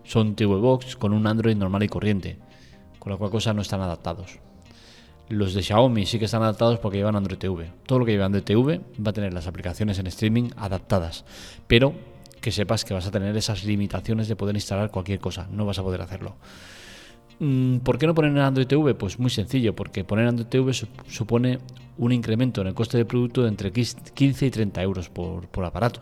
Son 0.05 0.35
TV 0.35 0.55
Box 0.55 0.95
con 0.95 1.11
un 1.11 1.27
Android 1.27 1.57
normal 1.57 1.83
y 1.83 1.89
corriente. 1.89 2.37
Con 2.99 3.11
la 3.11 3.17
cual 3.17 3.31
cosa 3.31 3.53
no 3.53 3.61
están 3.61 3.81
adaptados. 3.81 4.39
Los 5.29 5.53
de 5.53 5.63
Xiaomi 5.63 6.05
sí 6.05 6.19
que 6.19 6.25
están 6.25 6.43
adaptados 6.43 6.79
porque 6.79 6.97
llevan 6.97 7.15
Android 7.15 7.37
TV. 7.37 7.71
Todo 7.85 7.99
lo 7.99 8.05
que 8.05 8.11
lleva 8.11 8.25
Android 8.25 8.43
TV 8.43 8.81
va 9.05 9.11
a 9.11 9.13
tener 9.13 9.33
las 9.33 9.47
aplicaciones 9.47 9.99
en 9.99 10.07
streaming 10.07 10.49
adaptadas. 10.57 11.25
Pero 11.67 11.93
que 12.41 12.51
sepas 12.51 12.83
que 12.83 12.93
vas 12.93 13.07
a 13.07 13.11
tener 13.11 13.35
esas 13.37 13.63
limitaciones 13.63 14.27
de 14.27 14.35
poder 14.35 14.55
instalar 14.55 14.91
cualquier 14.91 15.19
cosa. 15.19 15.47
No 15.49 15.65
vas 15.65 15.79
a 15.79 15.83
poder 15.83 16.01
hacerlo. 16.01 16.35
Mm, 17.39 17.77
¿Por 17.77 17.97
qué 17.97 18.05
no 18.05 18.13
poner 18.13 18.37
Android 18.37 18.67
TV? 18.67 18.93
Pues 18.95 19.17
muy 19.17 19.29
sencillo, 19.29 19.75
porque 19.75 20.03
poner 20.03 20.27
Android 20.27 20.47
TV 20.47 20.73
supone 21.07 21.59
un 21.97 22.11
incremento 22.11 22.61
en 22.61 22.67
el 22.67 22.73
coste 22.73 22.97
del 22.97 23.07
producto 23.07 23.43
de 23.43 23.49
entre 23.49 23.71
15 23.71 24.45
y 24.45 24.51
30 24.51 24.81
euros 24.83 25.09
por, 25.09 25.47
aparato. 25.63 26.01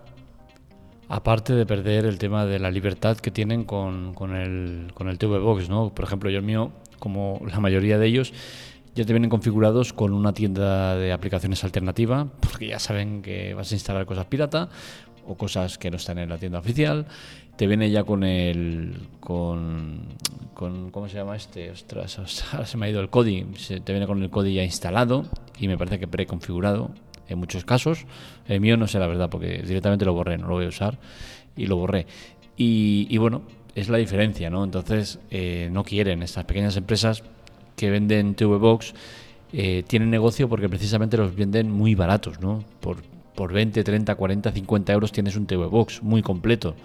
Aparte 1.07 1.53
de 1.53 1.65
perder 1.65 2.05
el 2.05 2.17
tema 2.17 2.45
de 2.45 2.57
la 2.57 2.71
libertad 2.71 3.17
que 3.17 3.31
tienen 3.31 3.65
con, 3.65 4.13
el, 4.35 4.91
con 4.93 5.09
el 5.09 5.17
TV 5.17 5.39
Box, 5.39 5.69
¿no? 5.69 5.93
Por 5.93 6.05
ejemplo, 6.05 6.29
yo 6.29 6.39
el 6.39 6.45
mío, 6.45 6.71
como 6.99 7.41
la 7.45 7.59
mayoría 7.59 7.97
de 7.97 8.07
ellos, 8.07 8.33
ya 8.95 9.05
te 9.05 9.13
vienen 9.13 9.29
configurados 9.29 9.93
con 9.93 10.13
una 10.13 10.33
tienda 10.33 10.95
de 10.95 11.11
aplicaciones 11.11 11.63
alternativa, 11.63 12.27
porque 12.41 12.67
ya 12.67 12.79
saben 12.79 13.21
que 13.21 13.53
vas 13.53 13.71
a 13.71 13.75
instalar 13.75 14.05
cosas 14.05 14.25
pirata 14.25 14.69
o 15.25 15.35
cosas 15.35 15.77
que 15.77 15.91
no 15.91 15.97
están 15.97 16.17
en 16.17 16.29
la 16.29 16.37
tienda 16.37 16.59
oficial. 16.59 17.05
Te 17.55 17.67
viene 17.67 17.89
ya 17.91 18.03
con 18.03 18.23
el. 18.23 19.07
con. 19.19 20.07
¿Cómo 20.55 21.09
se 21.09 21.15
llama 21.15 21.35
este? 21.35 21.71
Ostras, 21.71 22.19
se 22.65 22.77
me 22.77 22.85
ha 22.85 22.89
ido 22.89 23.01
el 23.01 23.09
CODI. 23.09 23.47
te 23.83 23.91
viene 23.91 24.05
con 24.05 24.21
el 24.21 24.29
CODI 24.29 24.53
ya 24.55 24.63
instalado 24.63 25.25
y 25.59 25.67
me 25.67 25.77
parece 25.77 25.99
que 25.99 26.07
preconfigurado 26.07 26.91
en 27.27 27.39
muchos 27.39 27.65
casos. 27.65 28.05
El 28.47 28.61
mío 28.61 28.77
no 28.77 28.87
sé 28.87 28.99
la 28.99 29.07
verdad, 29.07 29.29
porque 29.29 29.63
directamente 29.63 30.05
lo 30.05 30.13
borré, 30.13 30.37
no 30.37 30.47
lo 30.47 30.55
voy 30.55 30.65
a 30.65 30.69
usar 30.69 30.99
y 31.55 31.65
lo 31.65 31.77
borré. 31.77 32.05
Y, 32.57 33.17
bueno, 33.17 33.41
es 33.73 33.89
la 33.89 33.97
diferencia, 33.97 34.51
¿no? 34.51 34.63
Entonces, 34.63 35.17
eh, 35.31 35.69
no 35.71 35.83
quieren 35.83 36.21
estas 36.21 36.45
pequeñas 36.45 36.77
empresas 36.77 37.23
que 37.81 37.89
venden 37.89 38.35
TV 38.35 38.57
Box 38.57 38.93
eh, 39.53 39.83
tienen 39.87 40.11
negocio 40.11 40.47
porque 40.47 40.69
precisamente 40.69 41.17
los 41.17 41.35
venden 41.35 41.71
muy 41.71 41.95
baratos, 41.95 42.39
¿no? 42.39 42.63
Por, 42.79 42.97
por 43.33 43.51
20, 43.51 43.83
30, 43.83 44.13
40, 44.13 44.51
50 44.51 44.93
euros 44.93 45.11
tienes 45.11 45.35
un 45.35 45.47
TV 45.47 45.65
Box 45.65 46.03
muy 46.03 46.21
completo. 46.21 46.75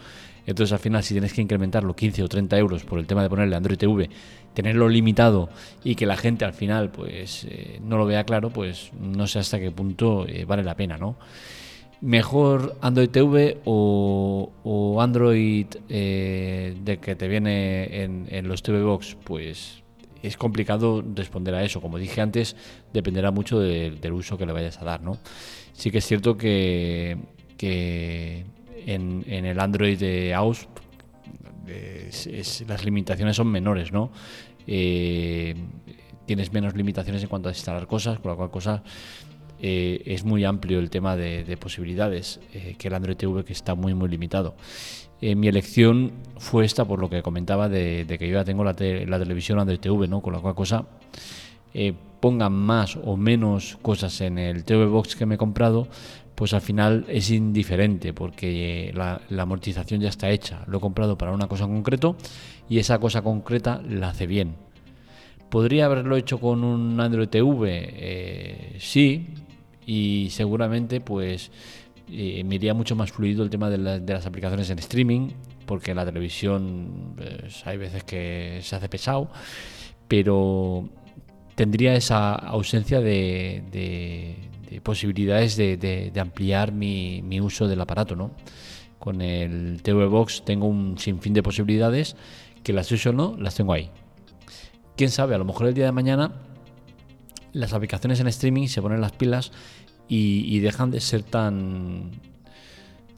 Entonces 0.47 0.73
al 0.73 0.79
final 0.79 1.03
si 1.03 1.13
tienes 1.13 1.35
que 1.35 1.43
incrementarlo 1.43 1.95
15 1.95 2.23
o 2.23 2.29
30 2.29 2.57
euros 2.57 2.85
por 2.85 2.99
el 2.99 3.07
tema 3.07 3.23
de 3.23 3.29
ponerle 3.29 3.57
Android 3.57 3.77
TV, 3.77 4.09
tenerlo 4.55 4.89
limitado 4.89 5.51
y 5.85 5.97
que 5.97 6.07
la 6.07 6.17
gente 6.17 6.47
al 6.47 6.55
final 6.55 6.89
pues 6.91 7.45
eh, 7.45 7.79
no 7.85 7.99
lo 7.99 8.07
vea 8.07 8.25
claro, 8.25 8.49
pues 8.49 8.91
no 8.99 9.27
sé 9.27 9.39
hasta 9.39 9.61
qué 9.61 9.71
punto 9.71 10.27
eh, 10.27 10.47
vale 10.47 10.63
la 10.63 10.77
pena, 10.77 10.97
¿no? 10.97 11.17
Mejor 12.01 12.79
Android 12.81 13.11
TV 13.11 13.59
o, 13.67 14.99
Android 14.99 15.67
de 15.89 16.99
que 17.03 17.17
te 17.17 17.29
viene 17.29 18.03
en, 18.03 18.27
en 18.31 18.49
los 18.49 18.63
TV 18.63 18.83
Box, 18.83 19.17
pues 19.25 19.83
es 20.23 20.37
complicado 20.37 21.05
responder 21.15 21.55
a 21.55 21.63
eso. 21.65 21.81
Como 21.81 21.99
dije 21.99 22.21
antes, 22.21 22.57
dependerá 22.93 23.31
mucho 23.31 23.59
del 23.61 24.13
uso 24.13 24.39
que 24.39 24.47
le 24.47 24.53
vayas 24.53 24.81
a 24.81 24.85
dar, 24.85 25.03
¿no? 25.03 25.19
Sí 25.73 25.91
que 25.91 25.99
es 25.99 26.07
cierto 26.07 26.37
que, 26.37 27.17
en, 27.61 29.25
el 29.27 29.61
Android 29.61 29.99
de 29.99 30.35
AUS 30.35 30.69
las 32.69 32.85
limitaciones 32.85 33.37
son 33.37 33.49
menores, 33.49 33.93
¿no? 33.93 34.11
Eh, 34.67 35.55
tienes 36.27 36.53
menos 36.53 36.75
limitaciones 36.75 37.23
en 37.23 37.29
cuanto 37.29 37.49
a 37.49 37.53
instalar 37.53 37.87
cosas, 37.87 38.19
con 38.19 38.31
la 38.33 38.37
cual 38.37 38.51
cosa 38.51 38.83
eh, 39.61 40.03
es 40.05 40.25
muy 40.25 40.45
amplio 40.45 40.79
el 40.79 40.91
tema 40.91 41.17
de, 41.17 41.57
posibilidades 41.57 42.41
eh, 42.53 42.75
que 42.79 42.89
el 42.89 42.95
Android 42.95 43.17
TV 43.17 43.45
que 43.45 43.53
está 43.53 43.75
muy 43.75 43.95
muy 43.95 44.09
limitado. 44.09 44.57
Eh, 45.21 45.35
mi 45.35 45.49
elección 45.49 46.13
fue 46.39 46.65
esta 46.65 46.85
por 46.85 47.01
lo 47.01 47.09
que 47.09 47.23
comentaba 47.23 47.69
de, 47.69 48.07
que 48.19 48.29
yo 48.29 48.35
ya 48.35 48.45
tengo 48.45 48.65
la, 48.65 48.75
televisión 48.75 49.59
Android 49.59 49.81
TV, 49.81 50.09
¿no? 50.09 50.21
Con 50.21 50.33
la 50.33 50.41
cual 50.41 50.55
cosa 50.55 50.85
pongan 52.21 52.55
más 52.55 52.97
o 52.97 53.17
menos 53.17 53.79
cosas 53.83 54.21
en 54.23 54.39
el 54.39 54.65
TV 54.65 54.87
Box 54.87 55.15
que 55.15 55.27
me 55.27 55.35
he 55.35 55.39
comprado, 55.39 55.87
pues 56.35 56.55
al 56.55 56.63
final 56.63 57.05
es 57.09 57.31
indiferente 57.31 58.15
porque 58.15 58.93
la, 58.95 59.21
la, 59.29 59.43
amortización 59.43 60.01
ya 60.01 60.09
está 60.09 60.31
hecha. 60.31 60.65
Lo 60.67 60.79
he 60.79 60.81
comprado 60.81 61.19
para 61.19 61.33
una 61.33 61.49
cosa 61.49 61.65
en 61.65 61.75
concreto 61.75 62.17
y 62.69 62.79
esa 62.79 62.99
cosa 62.99 63.23
concreta 63.23 63.83
la 63.89 64.09
hace 64.09 64.27
bien. 64.27 64.55
¿Podría 65.51 65.87
haberlo 65.87 66.17
hecho 66.17 66.41
con 66.41 66.65
un 66.65 66.99
Android 67.01 67.29
TV? 67.29 68.77
sí, 68.79 69.29
y 69.87 70.29
seguramente 70.31 71.01
pues 71.01 71.51
eh, 72.09 72.45
me 72.45 72.55
iría 72.55 72.73
mucho 72.75 72.95
más 72.95 73.11
fluido 73.11 73.43
el 73.43 73.51
tema 73.51 73.69
de, 73.69 73.79
las 73.79 74.27
aplicaciones 74.27 74.71
en 74.71 74.79
streaming, 74.79 75.31
porque 75.67 75.95
la 75.95 76.05
televisión 76.05 77.15
pues, 77.17 77.67
hay 77.67 77.77
veces 77.77 78.05
que 78.05 78.61
se 78.63 78.77
hace 78.77 78.89
pesado, 78.89 79.29
pero 80.07 80.89
tendría 81.57 81.95
esa 81.95 82.35
ausencia 82.35 83.01
de, 83.01 84.37
posibilidades 84.83 85.57
de, 85.57 86.13
ampliar 86.21 86.73
mi, 86.73 87.41
uso 87.41 87.67
del 87.67 87.81
aparato, 87.81 88.15
¿no? 88.15 88.31
Con 88.99 89.21
el 89.21 89.83
TV 89.83 90.07
Box 90.07 90.45
tengo 90.45 90.67
un 90.67 90.99
sinfín 90.99 91.35
de 91.35 91.43
posibilidades 91.43 92.17
que 92.63 92.73
las 92.73 92.91
uso 92.93 93.11
o 93.11 93.13
no, 93.13 93.37
las 93.39 93.55
tengo 93.57 93.73
ahí. 93.73 93.91
Quién 94.97 95.11
sabe, 95.11 95.35
a 95.35 95.39
lo 95.39 95.45
mejor 95.45 95.67
el 95.67 95.75
día 95.75 95.87
de 95.87 95.93
mañana 95.93 96.33
las 97.53 97.73
aplicaciones 97.73 98.21
en 98.21 98.29
streaming 98.29 98.67
se 98.69 98.83
ponen 98.83 99.01
las 99.01 99.13
pilas 99.13 99.51
y, 100.09 100.59
dejan 100.61 100.91
de 100.91 101.01
ser 101.01 101.23
tan 101.23 102.11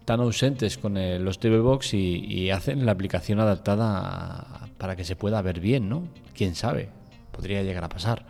tan 0.04 0.20
ausentes 0.20 0.78
con 0.78 0.94
los 1.22 1.38
TV 1.38 1.60
Box 1.60 1.94
y, 1.94 2.50
hacen 2.50 2.86
la 2.86 2.92
aplicación 2.92 3.40
adaptada 3.40 4.68
para 4.78 4.96
que 4.96 5.04
se 5.04 5.16
pueda 5.16 5.42
ver 5.42 5.60
bien, 5.60 5.88
¿no? 5.88 6.04
Quién 6.34 6.54
sabe, 6.54 6.88
podría 7.32 7.62
llegar 7.62 7.84
a 7.84 7.88
pasar. 7.88 8.24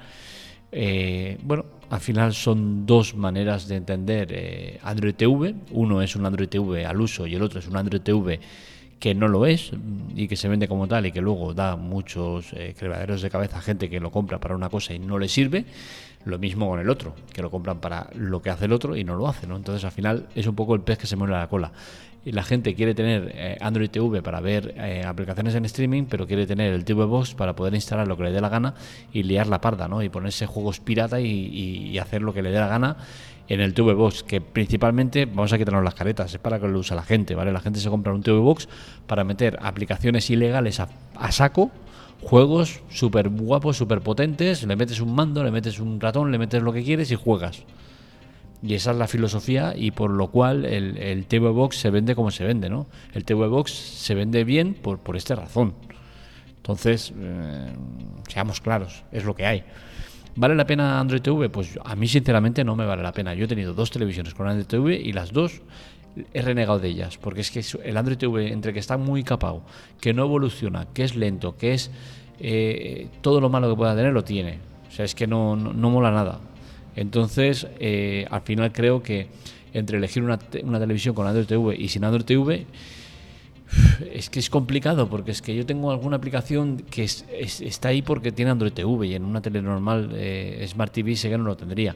Eh, 0.70 1.38
bueno, 1.42 1.64
al 1.90 2.00
final 2.00 2.34
son 2.34 2.84
dos 2.84 3.14
maneras 3.14 3.68
de 3.68 3.76
entender 3.76 4.28
eh, 4.30 4.78
Android 4.82 5.14
TV. 5.14 5.54
Uno 5.70 6.02
es 6.02 6.16
un 6.16 6.26
Android 6.26 6.48
TV 6.48 6.84
al 6.84 7.00
uso 7.00 7.26
y 7.26 7.34
el 7.34 7.42
otro 7.42 7.60
es 7.60 7.68
un 7.68 7.76
Android 7.76 8.00
TV 8.00 8.40
que 8.98 9.14
no 9.14 9.28
lo 9.28 9.46
es 9.46 9.70
y 10.14 10.26
que 10.26 10.36
se 10.36 10.48
vende 10.48 10.66
como 10.66 10.88
tal 10.88 11.06
y 11.06 11.12
que 11.12 11.20
luego 11.20 11.54
da 11.54 11.76
muchos 11.76 12.52
eh, 12.52 12.74
de 12.78 13.30
cabeza 13.30 13.58
a 13.58 13.62
gente 13.62 13.88
que 13.88 14.00
lo 14.00 14.10
compra 14.10 14.38
para 14.38 14.56
una 14.56 14.68
cosa 14.68 14.92
y 14.92 14.98
no 14.98 15.18
le 15.18 15.28
sirve. 15.28 15.64
Lo 16.24 16.38
mismo 16.38 16.68
con 16.68 16.80
el 16.80 16.90
otro, 16.90 17.14
que 17.32 17.42
lo 17.42 17.50
compran 17.50 17.80
para 17.80 18.10
lo 18.14 18.42
que 18.42 18.50
hace 18.50 18.66
el 18.66 18.72
otro 18.72 18.96
y 18.96 19.04
no 19.04 19.14
lo 19.14 19.28
hace. 19.28 19.46
¿no? 19.46 19.56
Entonces 19.56 19.84
al 19.84 19.92
final 19.92 20.26
es 20.34 20.46
un 20.46 20.54
poco 20.54 20.74
el 20.74 20.80
pez 20.80 20.98
que 20.98 21.06
se 21.06 21.16
muere 21.16 21.32
la 21.32 21.48
cola 21.48 21.72
y 22.24 22.32
la 22.32 22.42
gente 22.42 22.74
quiere 22.74 22.94
tener 22.94 23.32
eh, 23.34 23.56
Android 23.60 23.88
TV 23.88 24.22
para 24.22 24.40
ver 24.40 24.74
eh, 24.76 25.02
aplicaciones 25.02 25.54
en 25.54 25.64
streaming, 25.64 26.04
pero 26.04 26.26
quiere 26.26 26.46
tener 26.46 26.72
el 26.72 26.84
TV 26.84 27.04
Box 27.04 27.34
para 27.34 27.54
poder 27.54 27.74
instalar 27.74 28.06
lo 28.06 28.16
que 28.16 28.24
le 28.24 28.32
dé 28.32 28.40
la 28.40 28.48
gana 28.48 28.74
y 29.12 29.22
liar 29.22 29.46
la 29.46 29.60
parda, 29.60 29.88
¿no? 29.88 30.02
Y 30.02 30.08
ponerse 30.08 30.46
juegos 30.46 30.80
pirata 30.80 31.20
y, 31.20 31.96
hacer 31.98 32.22
lo 32.22 32.34
que 32.34 32.42
le 32.42 32.50
dé 32.50 32.58
la 32.58 32.68
gana 32.68 32.96
en 33.48 33.60
el 33.60 33.72
TV 33.72 33.94
Box, 33.94 34.24
que 34.24 34.42
principalmente, 34.42 35.24
vamos 35.24 35.52
a 35.54 35.58
quitarnos 35.58 35.82
las 35.82 35.94
caretas, 35.94 36.34
es 36.34 36.38
para 36.38 36.60
que 36.60 36.68
lo 36.68 36.78
usa 36.78 36.94
la 36.94 37.02
gente, 37.02 37.34
¿vale? 37.34 37.50
La 37.50 37.60
gente 37.60 37.80
se 37.80 37.88
compra 37.88 38.12
un 38.12 38.22
TV 38.22 38.38
Box 38.38 38.68
para 39.06 39.24
meter 39.24 39.58
aplicaciones 39.62 40.28
ilegales 40.28 40.80
a, 40.80 40.88
a 41.16 41.32
saco, 41.32 41.70
juegos 42.22 42.80
súper 42.90 43.28
guapos, 43.28 43.76
súper 43.76 44.00
potentes, 44.00 44.64
le 44.64 44.76
metes 44.76 45.00
un 45.00 45.14
mando, 45.14 45.44
le 45.44 45.50
metes 45.50 45.78
un 45.78 46.00
ratón, 46.00 46.32
le 46.32 46.38
metes 46.38 46.62
lo 46.62 46.72
que 46.72 46.82
quieres 46.82 47.10
y 47.10 47.14
juegas. 47.14 47.64
Y 48.62 48.74
esa 48.74 48.90
es 48.90 48.96
la 48.96 49.06
filosofía 49.06 49.74
y 49.76 49.92
por 49.92 50.10
lo 50.10 50.28
cual 50.28 50.64
el, 50.64 51.26
TV 51.26 51.50
Box 51.50 51.76
se 51.76 51.90
vende 51.90 52.16
como 52.16 52.30
se 52.30 52.44
vende, 52.44 52.68
¿no? 52.68 52.86
El 53.14 53.24
TV 53.24 53.46
Box 53.46 53.72
se 53.72 54.14
vende 54.14 54.42
bien 54.42 54.74
por, 54.74 54.98
por 54.98 55.16
esta 55.16 55.36
razón. 55.36 55.74
Entonces, 56.56 57.12
eh, 57.16 57.68
seamos 58.28 58.60
claros, 58.60 59.04
es 59.12 59.24
lo 59.24 59.34
que 59.34 59.46
hay. 59.46 59.64
¿Vale 60.34 60.54
la 60.54 60.66
pena 60.66 61.00
Android 61.00 61.22
TV? 61.22 61.48
Pues 61.48 61.78
a 61.84 61.96
mí 61.96 62.06
sinceramente 62.06 62.62
no 62.64 62.76
me 62.76 62.84
vale 62.84 63.02
la 63.02 63.12
pena. 63.12 63.34
Yo 63.34 63.44
he 63.44 63.48
tenido 63.48 63.74
dos 63.74 63.90
televisiones 63.90 64.34
con 64.34 64.46
Android 64.46 64.66
TV 64.66 64.96
y 64.96 65.12
las 65.12 65.32
dos 65.32 65.62
he 66.32 66.42
renegado 66.42 66.78
de 66.78 66.88
ellas, 66.88 67.18
porque 67.18 67.40
es 67.40 67.50
que 67.50 67.64
el 67.84 67.96
Android 67.96 68.18
TV, 68.18 68.52
entre 68.52 68.72
que 68.72 68.78
está 68.78 68.96
muy 68.96 69.22
capado, 69.22 69.62
que 70.00 70.12
no 70.12 70.24
evoluciona, 70.24 70.86
que 70.92 71.04
es 71.04 71.16
lento, 71.16 71.56
que 71.56 71.74
es 71.74 71.90
eh, 72.40 73.08
todo 73.20 73.40
lo 73.40 73.48
malo 73.48 73.68
que 73.70 73.76
pueda 73.76 73.96
tener, 73.96 74.12
lo 74.12 74.24
tiene. 74.24 74.58
O 74.88 74.92
sea, 74.92 75.04
es 75.04 75.14
que 75.14 75.26
no, 75.26 75.56
no 75.56 75.90
mola 75.90 76.10
nada. 76.10 76.40
Entonces, 76.96 77.66
eh, 77.78 78.26
al 78.30 78.40
final 78.42 78.72
creo 78.72 79.02
que 79.02 79.28
entre 79.72 79.98
elegir 79.98 80.22
una, 80.22 80.38
televisión 80.38 81.14
con 81.14 81.26
Android 81.26 81.46
TV 81.46 81.76
y 81.76 81.88
sin 81.88 82.04
Android 82.04 82.24
TV, 82.24 82.66
es 84.12 84.30
que 84.30 84.40
es 84.40 84.50
complicado 84.50 85.08
porque 85.08 85.30
es 85.30 85.42
que 85.42 85.54
yo 85.54 85.66
tengo 85.66 85.90
alguna 85.90 86.16
aplicación 86.16 86.78
que 86.90 87.04
está 87.04 87.88
ahí 87.88 88.02
porque 88.02 88.32
tiene 88.32 88.50
Android 88.50 88.72
TV 88.72 89.06
y 89.06 89.14
en 89.14 89.24
una 89.24 89.42
tele 89.42 89.60
normal 89.62 90.10
eh, 90.14 90.66
Smart 90.68 90.92
TV 90.92 91.16
sé 91.16 91.28
que 91.28 91.38
no 91.38 91.44
lo 91.44 91.56
tendría. 91.56 91.94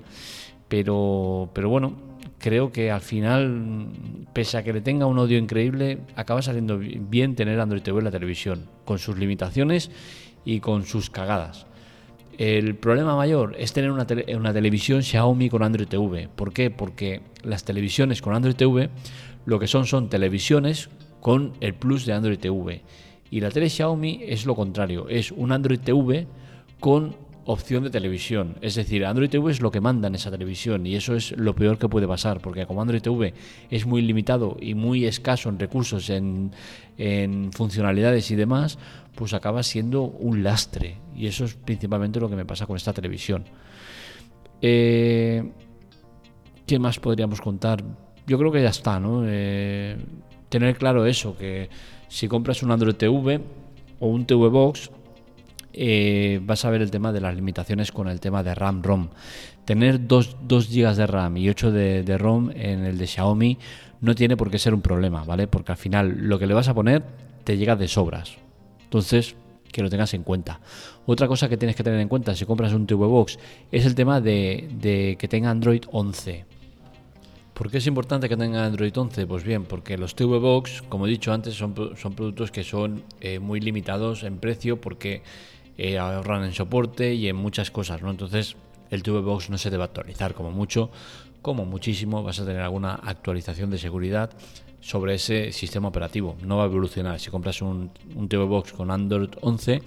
Pero, 0.69 1.51
pero 1.53 1.69
bueno, 1.69 1.95
creo 2.43 2.73
que 2.73 2.91
al 2.91 3.01
final, 3.01 3.87
pese 4.35 4.59
a 4.59 4.65
que 4.65 4.73
le 4.73 4.83
tenga 4.83 5.07
un 5.07 5.19
audio 5.19 5.39
increíble, 5.39 6.01
acaba 6.17 6.43
saliendo 6.43 6.79
bien 6.79 7.37
tener 7.37 7.59
Android 7.61 7.83
TV 7.83 7.99
en 7.99 8.05
la 8.05 8.11
televisión, 8.11 8.67
con 8.85 8.99
sus 8.99 9.17
limitaciones 9.17 9.91
y 10.45 10.61
con 10.61 10.85
sus 10.85 11.09
cagadas. 11.09 11.67
El 12.37 12.75
problema 12.75 13.15
mayor 13.15 13.55
es 13.59 13.73
tener 13.73 13.93
una, 13.93 14.07
una, 14.37 14.53
televisión 14.53 15.03
Xiaomi 15.03 15.49
con 15.49 15.63
Android 15.63 15.87
TV. 15.87 16.29
¿Por 16.35 16.53
qué? 16.53 16.71
Porque 16.71 17.21
las 17.45 17.65
televisiones 17.65 18.21
con 18.21 18.35
Android 18.35 18.57
TV 18.57 18.91
lo 19.45 19.59
que 19.59 19.67
son 19.67 19.87
son 19.87 20.09
televisiones 20.09 20.89
con 21.21 21.53
el 21.61 21.75
plus 21.75 22.07
de 22.07 22.13
Android 22.13 22.39
TV. 22.39 22.83
Y 23.31 23.41
la 23.41 23.51
tele 23.51 23.71
Xiaomi 23.71 24.23
es 24.27 24.47
lo 24.47 24.55
contrario, 24.55 25.09
es 25.09 25.31
un 25.31 25.53
Android 25.53 25.81
TV 25.81 26.27
con 26.81 27.15
opción 27.45 27.83
de 27.85 27.91
televisión. 27.91 28.57
Es 28.61 28.75
decir, 28.75 29.05
Android 29.05 29.29
TV 29.29 29.51
es 29.51 29.61
lo 29.61 29.71
que 29.71 29.81
manda 29.81 30.09
en 30.09 30.15
esa 30.15 30.31
televisión 30.31 30.87
y 30.87 30.95
eso 30.95 31.15
es 31.15 31.33
lo 31.33 31.55
peor 31.55 31.79
que 31.79 31.89
puede 31.89 32.07
pasar, 32.07 32.41
porque 32.41 32.67
como 32.67 32.83
Android 32.83 33.03
TV 33.03 33.35
es 33.71 33.87
muy 33.87 34.03
limitado 34.03 34.57
y 34.61 34.75
muy 34.75 35.05
escaso 35.07 35.49
en 35.49 35.59
recursos, 35.59 36.11
en, 36.11 36.53
funcionalidades 37.53 38.31
y 38.31 38.37
demás, 38.37 38.79
pues 39.15 39.35
acaba 39.35 39.63
siendo 39.63 40.03
un 40.03 40.43
lastre. 40.43 40.99
Y 41.17 41.27
eso 41.27 41.45
es 41.45 41.55
principalmente 41.55 42.21
lo 42.21 42.29
que 42.29 42.37
me 42.37 42.45
pasa 42.45 42.67
con 42.67 42.77
esta 42.77 42.93
televisión. 42.93 43.45
Eh, 44.61 45.51
¿Qué 46.67 46.79
más 46.79 47.01
podríamos 47.01 47.41
contar? 47.41 47.83
Yo 48.27 48.39
creo 48.39 48.53
que 48.53 48.63
ya 48.63 48.69
está, 48.69 49.01
¿no? 49.01 49.25
Eh, 49.27 49.97
tener 50.49 50.77
claro 50.77 51.07
eso, 51.07 51.37
que 51.37 51.69
si 52.09 52.29
compras 52.29 52.63
un 52.63 52.71
Android 52.71 52.95
TV 52.95 53.41
o 53.99 54.07
un 54.07 54.27
TV 54.27 54.49
Box, 54.49 54.91
eh, 55.73 56.41
vas 56.43 56.65
a 56.65 56.71
ver 56.71 56.83
el 56.83 56.91
tema 56.91 57.13
de 57.13 57.21
las 57.21 57.35
limitaciones 57.35 57.93
con 57.93 58.09
el 58.09 58.21
tema 58.21 58.43
de 58.43 58.55
RAM, 58.55 58.83
ROM. 58.83 59.09
Tener 59.65 60.07
2, 60.07 60.37
GB 60.49 60.95
de 60.95 61.07
RAM 61.07 61.37
y 61.37 61.49
8 61.49 61.71
de, 61.71 62.03
de, 62.03 62.19
ROM 62.19 62.51
en 62.51 62.85
el 62.85 62.99
de 62.99 63.07
Xiaomi 63.07 63.59
no 64.01 64.15
tiene 64.15 64.37
por 64.37 64.51
qué 64.51 64.59
ser 64.59 64.75
un 64.75 64.83
problema, 64.83 65.25
¿vale? 65.25 65.47
Porque 65.47 65.73
al 65.73 65.79
final 65.79 66.29
lo 66.29 66.39
que 66.39 66.47
le 66.47 66.55
vas 66.55 66.69
a 66.69 66.75
poner 66.75 67.03
te 67.45 67.57
llega 67.57 67.77
de 67.77 67.89
sobras. 67.89 68.37
Entonces, 68.85 69.37
que 69.73 69.83
lo 69.83 69.91
tengas 69.91 70.15
en 70.15 70.23
cuenta. 70.23 70.61
Otra 71.07 71.27
cosa 71.27 71.49
que 71.49 71.57
tienes 71.57 71.75
que 71.75 71.83
tener 71.83 71.99
en 71.99 72.09
cuenta 72.09 72.35
si 72.37 72.45
compras 72.45 72.73
un 72.73 72.87
TV 72.87 73.07
Box 73.07 73.39
es 73.73 73.87
el 73.87 73.95
tema 73.95 74.21
de, 74.21 75.17
que 75.19 75.29
tenga 75.29 75.51
Android 75.51 75.83
11. 75.91 76.45
¿Por 77.55 77.71
qué 77.71 77.79
es 77.79 77.87
importante 77.87 78.29
que 78.29 78.37
tenga 78.37 78.65
Android 78.65 78.93
11? 78.97 79.27
Pues 79.27 79.45
bien, 79.45 79.65
porque 79.65 79.99
los 79.99 80.15
TV 80.15 80.39
Box, 80.39 80.83
como 80.89 81.07
he 81.07 81.11
dicho 81.11 81.33
antes, 81.33 81.55
son, 81.55 81.75
son 81.97 82.15
productos 82.15 82.51
que 82.51 82.65
son 82.65 83.03
eh, 83.21 83.39
muy 83.39 83.61
limitados 83.61 84.23
en 84.23 84.39
precio 84.39 84.81
porque 84.81 85.23
eh, 85.79 85.99
ahorran 85.99 86.45
en 86.45 86.53
soporte 86.53 87.15
y 87.15 87.29
en 87.29 87.37
muchas 87.37 87.71
cosas, 87.71 88.03
¿no? 88.03 88.11
Entonces, 88.11 88.57
el 88.91 89.03
TV 89.03 89.21
Box 89.21 89.51
no 89.51 89.59
se 89.59 89.71
debe 89.71 89.85
actualizar 89.85 90.35
como 90.35 90.51
mucho, 90.51 90.91
como 91.41 91.65
muchísimo 91.65 92.23
vas 92.23 92.41
a 92.41 92.45
tener 92.45 92.61
alguna 92.61 92.95
actualización 92.95 93.71
de 93.71 93.79
seguridad 93.79 94.31
sobre 94.81 95.15
ese 95.15 95.53
sistema 95.53 95.89
operativo. 95.89 96.37
No 96.45 96.59
va 96.59 96.65
a 96.65 96.67
evolucionar. 96.67 97.19
Si 97.19 97.31
compras 97.31 97.63
un, 97.63 97.91
TV 98.29 98.45
Box 98.45 98.73
con 98.73 98.91
Android 98.91 99.31
11, 99.41 99.83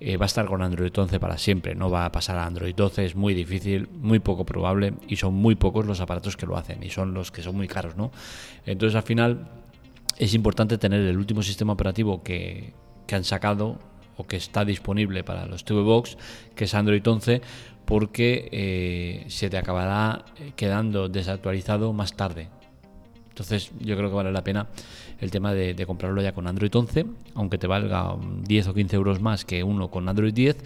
eh, 0.00 0.16
va 0.16 0.24
a 0.24 0.26
estar 0.26 0.46
con 0.46 0.62
Android 0.62 0.92
11 0.94 1.18
para 1.20 1.38
siempre. 1.38 1.74
No 1.74 1.90
va 1.90 2.04
a 2.04 2.12
pasar 2.12 2.36
a 2.36 2.44
Android 2.44 2.74
12. 2.74 3.04
Es 3.04 3.14
muy 3.14 3.34
difícil, 3.34 3.88
muy 3.92 4.18
poco 4.18 4.44
probable 4.44 4.94
y 5.08 5.16
son 5.16 5.34
muy 5.34 5.54
pocos 5.54 5.86
los 5.86 6.00
aparatos 6.00 6.36
que 6.36 6.46
lo 6.46 6.56
hacen 6.56 6.82
y 6.82 6.90
son 6.90 7.14
los 7.14 7.30
que 7.30 7.42
son 7.42 7.56
muy 7.56 7.68
caros, 7.68 7.96
¿no? 7.96 8.10
Entonces 8.66 8.96
al 8.96 9.04
final 9.04 9.48
es 10.18 10.34
importante 10.34 10.76
tener 10.76 11.00
el 11.00 11.16
último 11.16 11.42
sistema 11.42 11.72
operativo 11.72 12.22
que, 12.22 12.74
han 13.12 13.24
sacado 13.24 13.80
que 14.26 14.36
está 14.36 14.64
disponible 14.64 15.24
para 15.24 15.46
los 15.46 15.64
TV 15.64 15.82
Box, 15.82 16.16
que 16.54 16.64
es 16.64 16.74
Android 16.74 17.06
11, 17.06 17.40
porque 17.84 18.48
eh, 18.52 19.24
se 19.28 19.50
te 19.50 19.58
acabará 19.58 20.24
quedando 20.56 21.08
desactualizado 21.08 21.92
más 21.92 22.16
tarde. 22.16 22.48
Entonces 23.40 23.70
yo 23.80 23.96
creo 23.96 24.10
que 24.10 24.16
vale 24.16 24.32
la 24.32 24.44
pena 24.44 24.68
el 25.20 25.30
tema 25.30 25.54
de, 25.54 25.86
comprarlo 25.86 26.20
ya 26.22 26.32
con 26.32 26.46
Android 26.46 26.74
11, 26.74 27.06
aunque 27.34 27.58
te 27.58 27.66
valga 27.66 28.16
10 28.46 28.68
o 28.68 28.74
15 28.74 28.96
euros 28.96 29.20
más 29.20 29.44
que 29.44 29.62
uno 29.62 29.90
con 29.90 30.08
Android 30.08 30.32
10, 30.32 30.58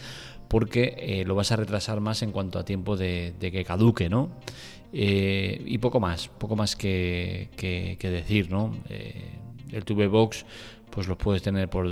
porque 0.48 0.94
eh, 0.98 1.24
lo 1.24 1.34
vas 1.34 1.52
a 1.52 1.56
retrasar 1.56 2.00
más 2.00 2.22
en 2.22 2.30
cuanto 2.30 2.58
a 2.58 2.64
tiempo 2.64 2.96
de, 2.96 3.34
que 3.40 3.64
caduque, 3.64 4.08
¿no? 4.08 4.30
Eh, 4.92 5.62
y 5.66 5.78
poco 5.78 6.00
más, 6.00 6.28
poco 6.28 6.56
más 6.56 6.76
que, 6.76 7.48
decir, 8.00 8.50
¿no? 8.50 8.76
Eh, 8.88 9.38
el 9.72 9.84
TV 9.84 10.06
Box 10.06 10.44
pues 10.94 11.08
los 11.08 11.16
puedes 11.16 11.42
tener 11.42 11.68
por 11.68 11.86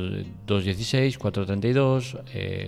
216, 0.47 1.19
432, 1.19 2.19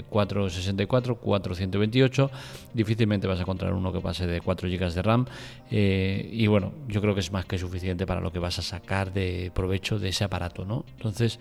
464, 0.09 1.15
428. 1.15 2.31
Difícilmente 2.73 3.29
vas 3.29 3.39
a 3.39 3.43
encontrar 3.43 3.73
uno 3.73 3.93
que 3.93 4.01
pase 4.01 4.27
de 4.27 4.41
4 4.41 4.69
GB 4.69 4.93
de 4.93 5.03
RAM. 5.03 5.27
Eh, 5.71 6.29
y 6.33 6.49
bueno, 6.49 6.73
yo 6.89 7.01
creo 7.01 7.15
que 7.15 7.21
es 7.21 7.31
más 7.31 7.45
que 7.45 7.57
suficiente 7.57 8.05
para 8.05 8.21
lo 8.21 8.33
que 8.33 8.41
vas 8.41 8.59
a 8.59 8.63
sacar 8.63 9.13
de 9.13 9.53
provecho 9.55 10.01
de 10.01 10.09
ese 10.09 10.25
aparato, 10.25 10.65
¿no? 10.65 10.85
Entonces, 10.97 11.39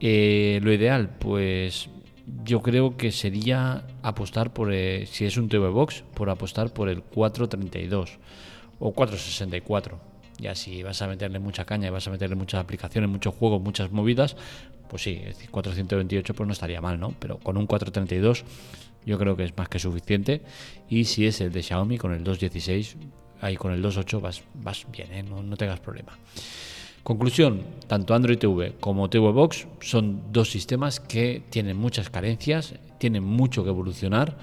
eh, 0.00 0.58
lo 0.60 0.72
ideal, 0.72 1.10
pues 1.20 1.88
yo 2.44 2.62
creo 2.62 2.96
que 2.96 3.12
sería 3.12 3.84
apostar 4.02 4.52
por, 4.52 4.72
eh, 4.72 5.06
si 5.06 5.24
es 5.24 5.36
un 5.36 5.48
TV 5.48 5.68
Box, 5.68 6.02
por 6.14 6.30
apostar 6.30 6.72
por 6.72 6.88
el 6.88 7.02
432 7.02 8.18
o 8.80 8.92
464 8.92 10.09
ya 10.40 10.54
si 10.54 10.82
vas 10.82 11.00
a 11.02 11.08
meterle 11.08 11.38
mucha 11.38 11.64
caña 11.64 11.88
y 11.88 11.90
vas 11.90 12.06
a 12.06 12.10
meterle 12.10 12.36
muchas 12.36 12.60
aplicaciones, 12.60 13.08
muchos 13.08 13.34
juegos, 13.34 13.60
muchas 13.62 13.92
movidas, 13.92 14.36
pues 14.88 15.02
sí, 15.02 15.22
428 15.50 16.34
pues 16.34 16.46
no 16.46 16.52
estaría 16.52 16.80
mal, 16.80 16.98
¿no? 16.98 17.14
Pero 17.18 17.38
con 17.38 17.56
un 17.56 17.66
432 17.66 18.44
yo 19.06 19.18
creo 19.18 19.36
que 19.36 19.44
es 19.44 19.56
más 19.56 19.68
que 19.68 19.78
suficiente. 19.78 20.42
Y 20.88 21.04
si 21.04 21.26
es 21.26 21.40
el 21.40 21.52
de 21.52 21.62
Xiaomi 21.62 21.98
con 21.98 22.12
el 22.12 22.24
216, 22.24 22.96
ahí 23.40 23.56
con 23.56 23.72
el 23.72 23.80
28 23.80 24.20
vas, 24.20 24.42
vas 24.54 24.86
bien, 24.90 25.12
¿eh? 25.12 25.22
no, 25.22 25.42
no 25.42 25.56
tengas 25.56 25.80
problema. 25.80 26.18
Conclusión, 27.02 27.62
tanto 27.86 28.14
Android 28.14 28.38
TV 28.38 28.74
como 28.78 29.08
TV 29.08 29.32
Box 29.32 29.66
son 29.80 30.32
dos 30.32 30.50
sistemas 30.50 31.00
que 31.00 31.42
tienen 31.48 31.76
muchas 31.76 32.10
carencias, 32.10 32.74
tienen 32.98 33.24
mucho 33.24 33.64
que 33.64 33.70
evolucionar 33.70 34.36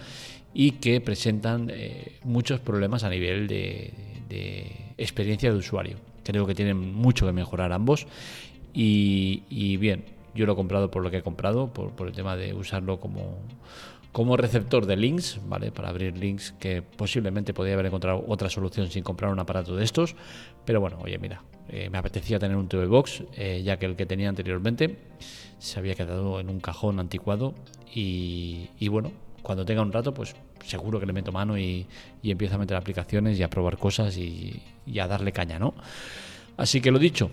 y 0.55 0.71
que 0.71 0.99
presentan 0.99 1.69
eh, 1.71 2.17
muchos 2.23 2.59
problemas 2.59 3.03
a 3.03 3.09
nivel 3.09 3.47
de 3.47 4.86
experiencia 4.97 5.51
de 5.51 5.57
usuario. 5.57 5.97
Creo 6.23 6.45
que 6.45 6.55
tienen 6.55 6.93
mucho 6.93 7.25
que 7.25 7.31
mejorar 7.31 7.71
ambos 7.71 8.07
y, 8.73 9.77
bien, 9.77 10.05
yo 10.35 10.45
lo 10.45 10.53
he 10.53 10.55
comprado 10.55 10.91
por 10.91 11.01
lo 11.01 11.09
que 11.09 11.17
he 11.17 11.23
comprado, 11.23 11.73
por, 11.73 12.07
el 12.07 12.13
tema 12.13 12.35
de 12.35 12.53
usarlo 12.53 12.99
como, 12.99 13.39
como 14.11 14.37
receptor 14.37 14.85
de 14.85 14.97
links, 14.97 15.39
¿vale? 15.47 15.71
Para 15.71 15.89
abrir 15.89 16.17
links 16.17 16.53
que 16.59 16.81
posiblemente 16.81 17.53
podría 17.53 17.73
haber 17.73 17.87
encontrado 17.87 18.23
otra 18.27 18.49
solución 18.49 18.91
sin 18.91 19.03
comprar 19.03 19.31
un 19.31 19.39
aparato 19.39 19.75
de 19.75 19.83
estos. 19.83 20.15
Pero 20.65 20.79
bueno, 20.79 20.99
oye, 21.01 21.17
mira, 21.17 21.41
eh, 21.69 21.89
me 21.89 21.97
apetecía 21.97 22.39
tener 22.39 22.55
un 22.55 22.67
TV 22.67 22.85
Box, 22.85 23.23
eh, 23.35 23.61
ya 23.63 23.77
que 23.77 23.85
el 23.85 23.95
que 23.95 24.05
tenía 24.05 24.29
anteriormente 24.29 24.97
se 25.59 25.79
había 25.79 25.95
quedado 25.95 26.39
en 26.39 26.49
un 26.49 26.59
cajón 26.59 26.99
anticuado. 26.99 27.55
Y, 27.93 28.87
bueno, 28.89 29.11
cuando 29.47 29.63
tenga 29.63 29.81
un 29.81 29.93
rato, 29.93 30.13
pues 30.13 30.35
seguro 30.65 30.99
que 30.99 31.05
le 31.05 31.13
meto 31.13 31.31
mano 31.31 31.57
y, 31.57 31.87
empiezo 32.21 32.55
a 32.55 32.57
meter 32.57 32.75
aplicaciones 32.75 33.39
y 33.39 33.43
a 33.43 33.49
probar 33.49 33.77
cosas 33.77 34.17
y, 34.17 34.61
y 34.85 34.99
a 34.99 35.07
darle 35.07 35.31
caña, 35.31 35.57
¿no? 35.57 35.73
Así 36.57 36.81
que 36.81 36.91
lo 36.91 36.99
dicho, 36.99 37.31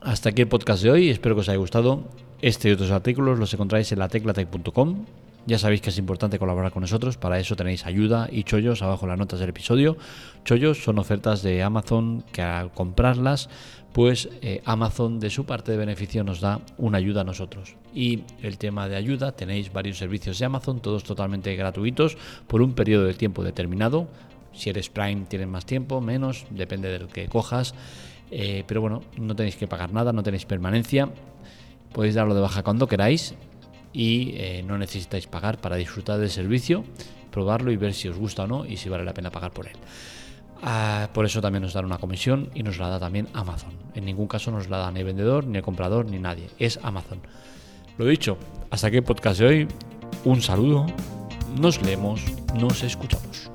hasta 0.00 0.30
aquí 0.30 0.40
el 0.40 0.48
podcast 0.48 0.82
de 0.82 0.90
hoy, 0.90 1.10
espero 1.10 1.34
que 1.34 1.42
os 1.42 1.48
haya 1.50 1.58
gustado. 1.58 2.04
Este 2.40 2.70
y 2.70 2.72
otros 2.72 2.90
artículos 2.90 3.38
los 3.38 3.52
encontráis 3.52 3.92
en 3.92 3.98
la 3.98 4.08
teclatec.com 4.08 5.04
ya 5.46 5.58
sabéis 5.58 5.80
que 5.80 5.90
es 5.90 5.98
importante 5.98 6.38
colaborar 6.38 6.70
con 6.70 6.82
nosotros, 6.82 7.16
para 7.16 7.38
eso 7.38 7.56
tenéis 7.56 7.86
ayuda 7.86 8.28
y 8.30 8.44
chollos 8.44 8.82
abajo 8.82 9.06
en 9.06 9.10
las 9.10 9.18
notas 9.18 9.40
del 9.40 9.48
episodio. 9.48 9.96
Chollos 10.44 10.82
son 10.84 10.98
ofertas 10.98 11.42
de 11.42 11.62
Amazon 11.62 12.22
que 12.32 12.42
al 12.42 12.72
comprarlas, 12.72 13.48
pues 13.92 14.28
eh, 14.42 14.62
Amazon 14.64 15.18
de 15.18 15.30
su 15.30 15.46
parte 15.46 15.72
de 15.72 15.78
beneficio 15.78 16.22
nos 16.24 16.40
da 16.40 16.60
una 16.78 16.98
ayuda 16.98 17.22
a 17.22 17.24
nosotros. 17.24 17.76
Y 17.94 18.22
el 18.42 18.58
tema 18.58 18.88
de 18.88 18.96
ayuda, 18.96 19.32
tenéis 19.32 19.72
varios 19.72 19.98
servicios 19.98 20.38
de 20.38 20.44
Amazon, 20.44 20.80
todos 20.80 21.04
totalmente 21.04 21.54
gratuitos 21.56 22.16
por 22.46 22.62
un 22.62 22.74
periodo 22.74 23.04
de 23.04 23.14
tiempo 23.14 23.42
determinado. 23.42 24.08
Si 24.52 24.70
eres 24.70 24.90
Prime 24.90 25.26
tienes 25.28 25.48
más 25.48 25.64
tiempo, 25.64 26.00
menos, 26.00 26.46
depende 26.50 26.88
de 26.90 26.98
lo 27.00 27.08
que 27.08 27.28
cojas. 27.28 27.74
Eh, 28.30 28.62
pero 28.66 28.80
bueno, 28.80 29.02
no 29.18 29.34
tenéis 29.34 29.56
que 29.56 29.66
pagar 29.66 29.92
nada, 29.92 30.12
no 30.12 30.22
tenéis 30.22 30.44
permanencia. 30.44 31.08
Podéis 31.92 32.14
darlo 32.14 32.34
de 32.34 32.40
baja 32.40 32.62
cuando 32.62 32.86
queráis 32.86 33.34
y 33.92 34.34
eh, 34.36 34.62
no 34.64 34.78
necesitáis 34.78 35.26
pagar 35.26 35.58
para 35.58 35.76
disfrutar 35.76 36.18
del 36.18 36.30
servicio, 36.30 36.84
probarlo 37.30 37.72
y 37.72 37.76
ver 37.76 37.94
si 37.94 38.08
os 38.08 38.16
gusta 38.16 38.44
o 38.44 38.46
no 38.46 38.66
y 38.66 38.76
si 38.76 38.88
vale 38.88 39.04
la 39.04 39.14
pena 39.14 39.30
pagar 39.30 39.52
por 39.52 39.66
él. 39.66 39.76
Ah, 40.62 41.08
por 41.14 41.24
eso 41.24 41.40
también 41.40 41.62
nos 41.62 41.72
dan 41.72 41.86
una 41.86 41.98
comisión 41.98 42.50
y 42.54 42.62
nos 42.62 42.78
la 42.78 42.88
da 42.88 43.00
también 43.00 43.28
Amazon. 43.32 43.72
En 43.94 44.04
ningún 44.04 44.28
caso 44.28 44.50
nos 44.50 44.68
la 44.68 44.78
da 44.78 44.90
ni 44.90 45.00
el 45.00 45.06
vendedor, 45.06 45.46
ni 45.46 45.58
el 45.58 45.64
comprador, 45.64 46.06
ni 46.06 46.18
nadie. 46.18 46.48
Es 46.58 46.78
Amazon. 46.82 47.20
Lo 47.98 48.04
dicho, 48.04 48.36
hasta 48.70 48.88
aquí 48.88 48.98
el 48.98 49.04
podcast 49.04 49.40
de 49.40 49.46
hoy. 49.46 49.68
Un 50.24 50.42
saludo. 50.42 50.86
Nos 51.58 51.82
leemos, 51.82 52.22
nos 52.54 52.82
escuchamos. 52.82 53.50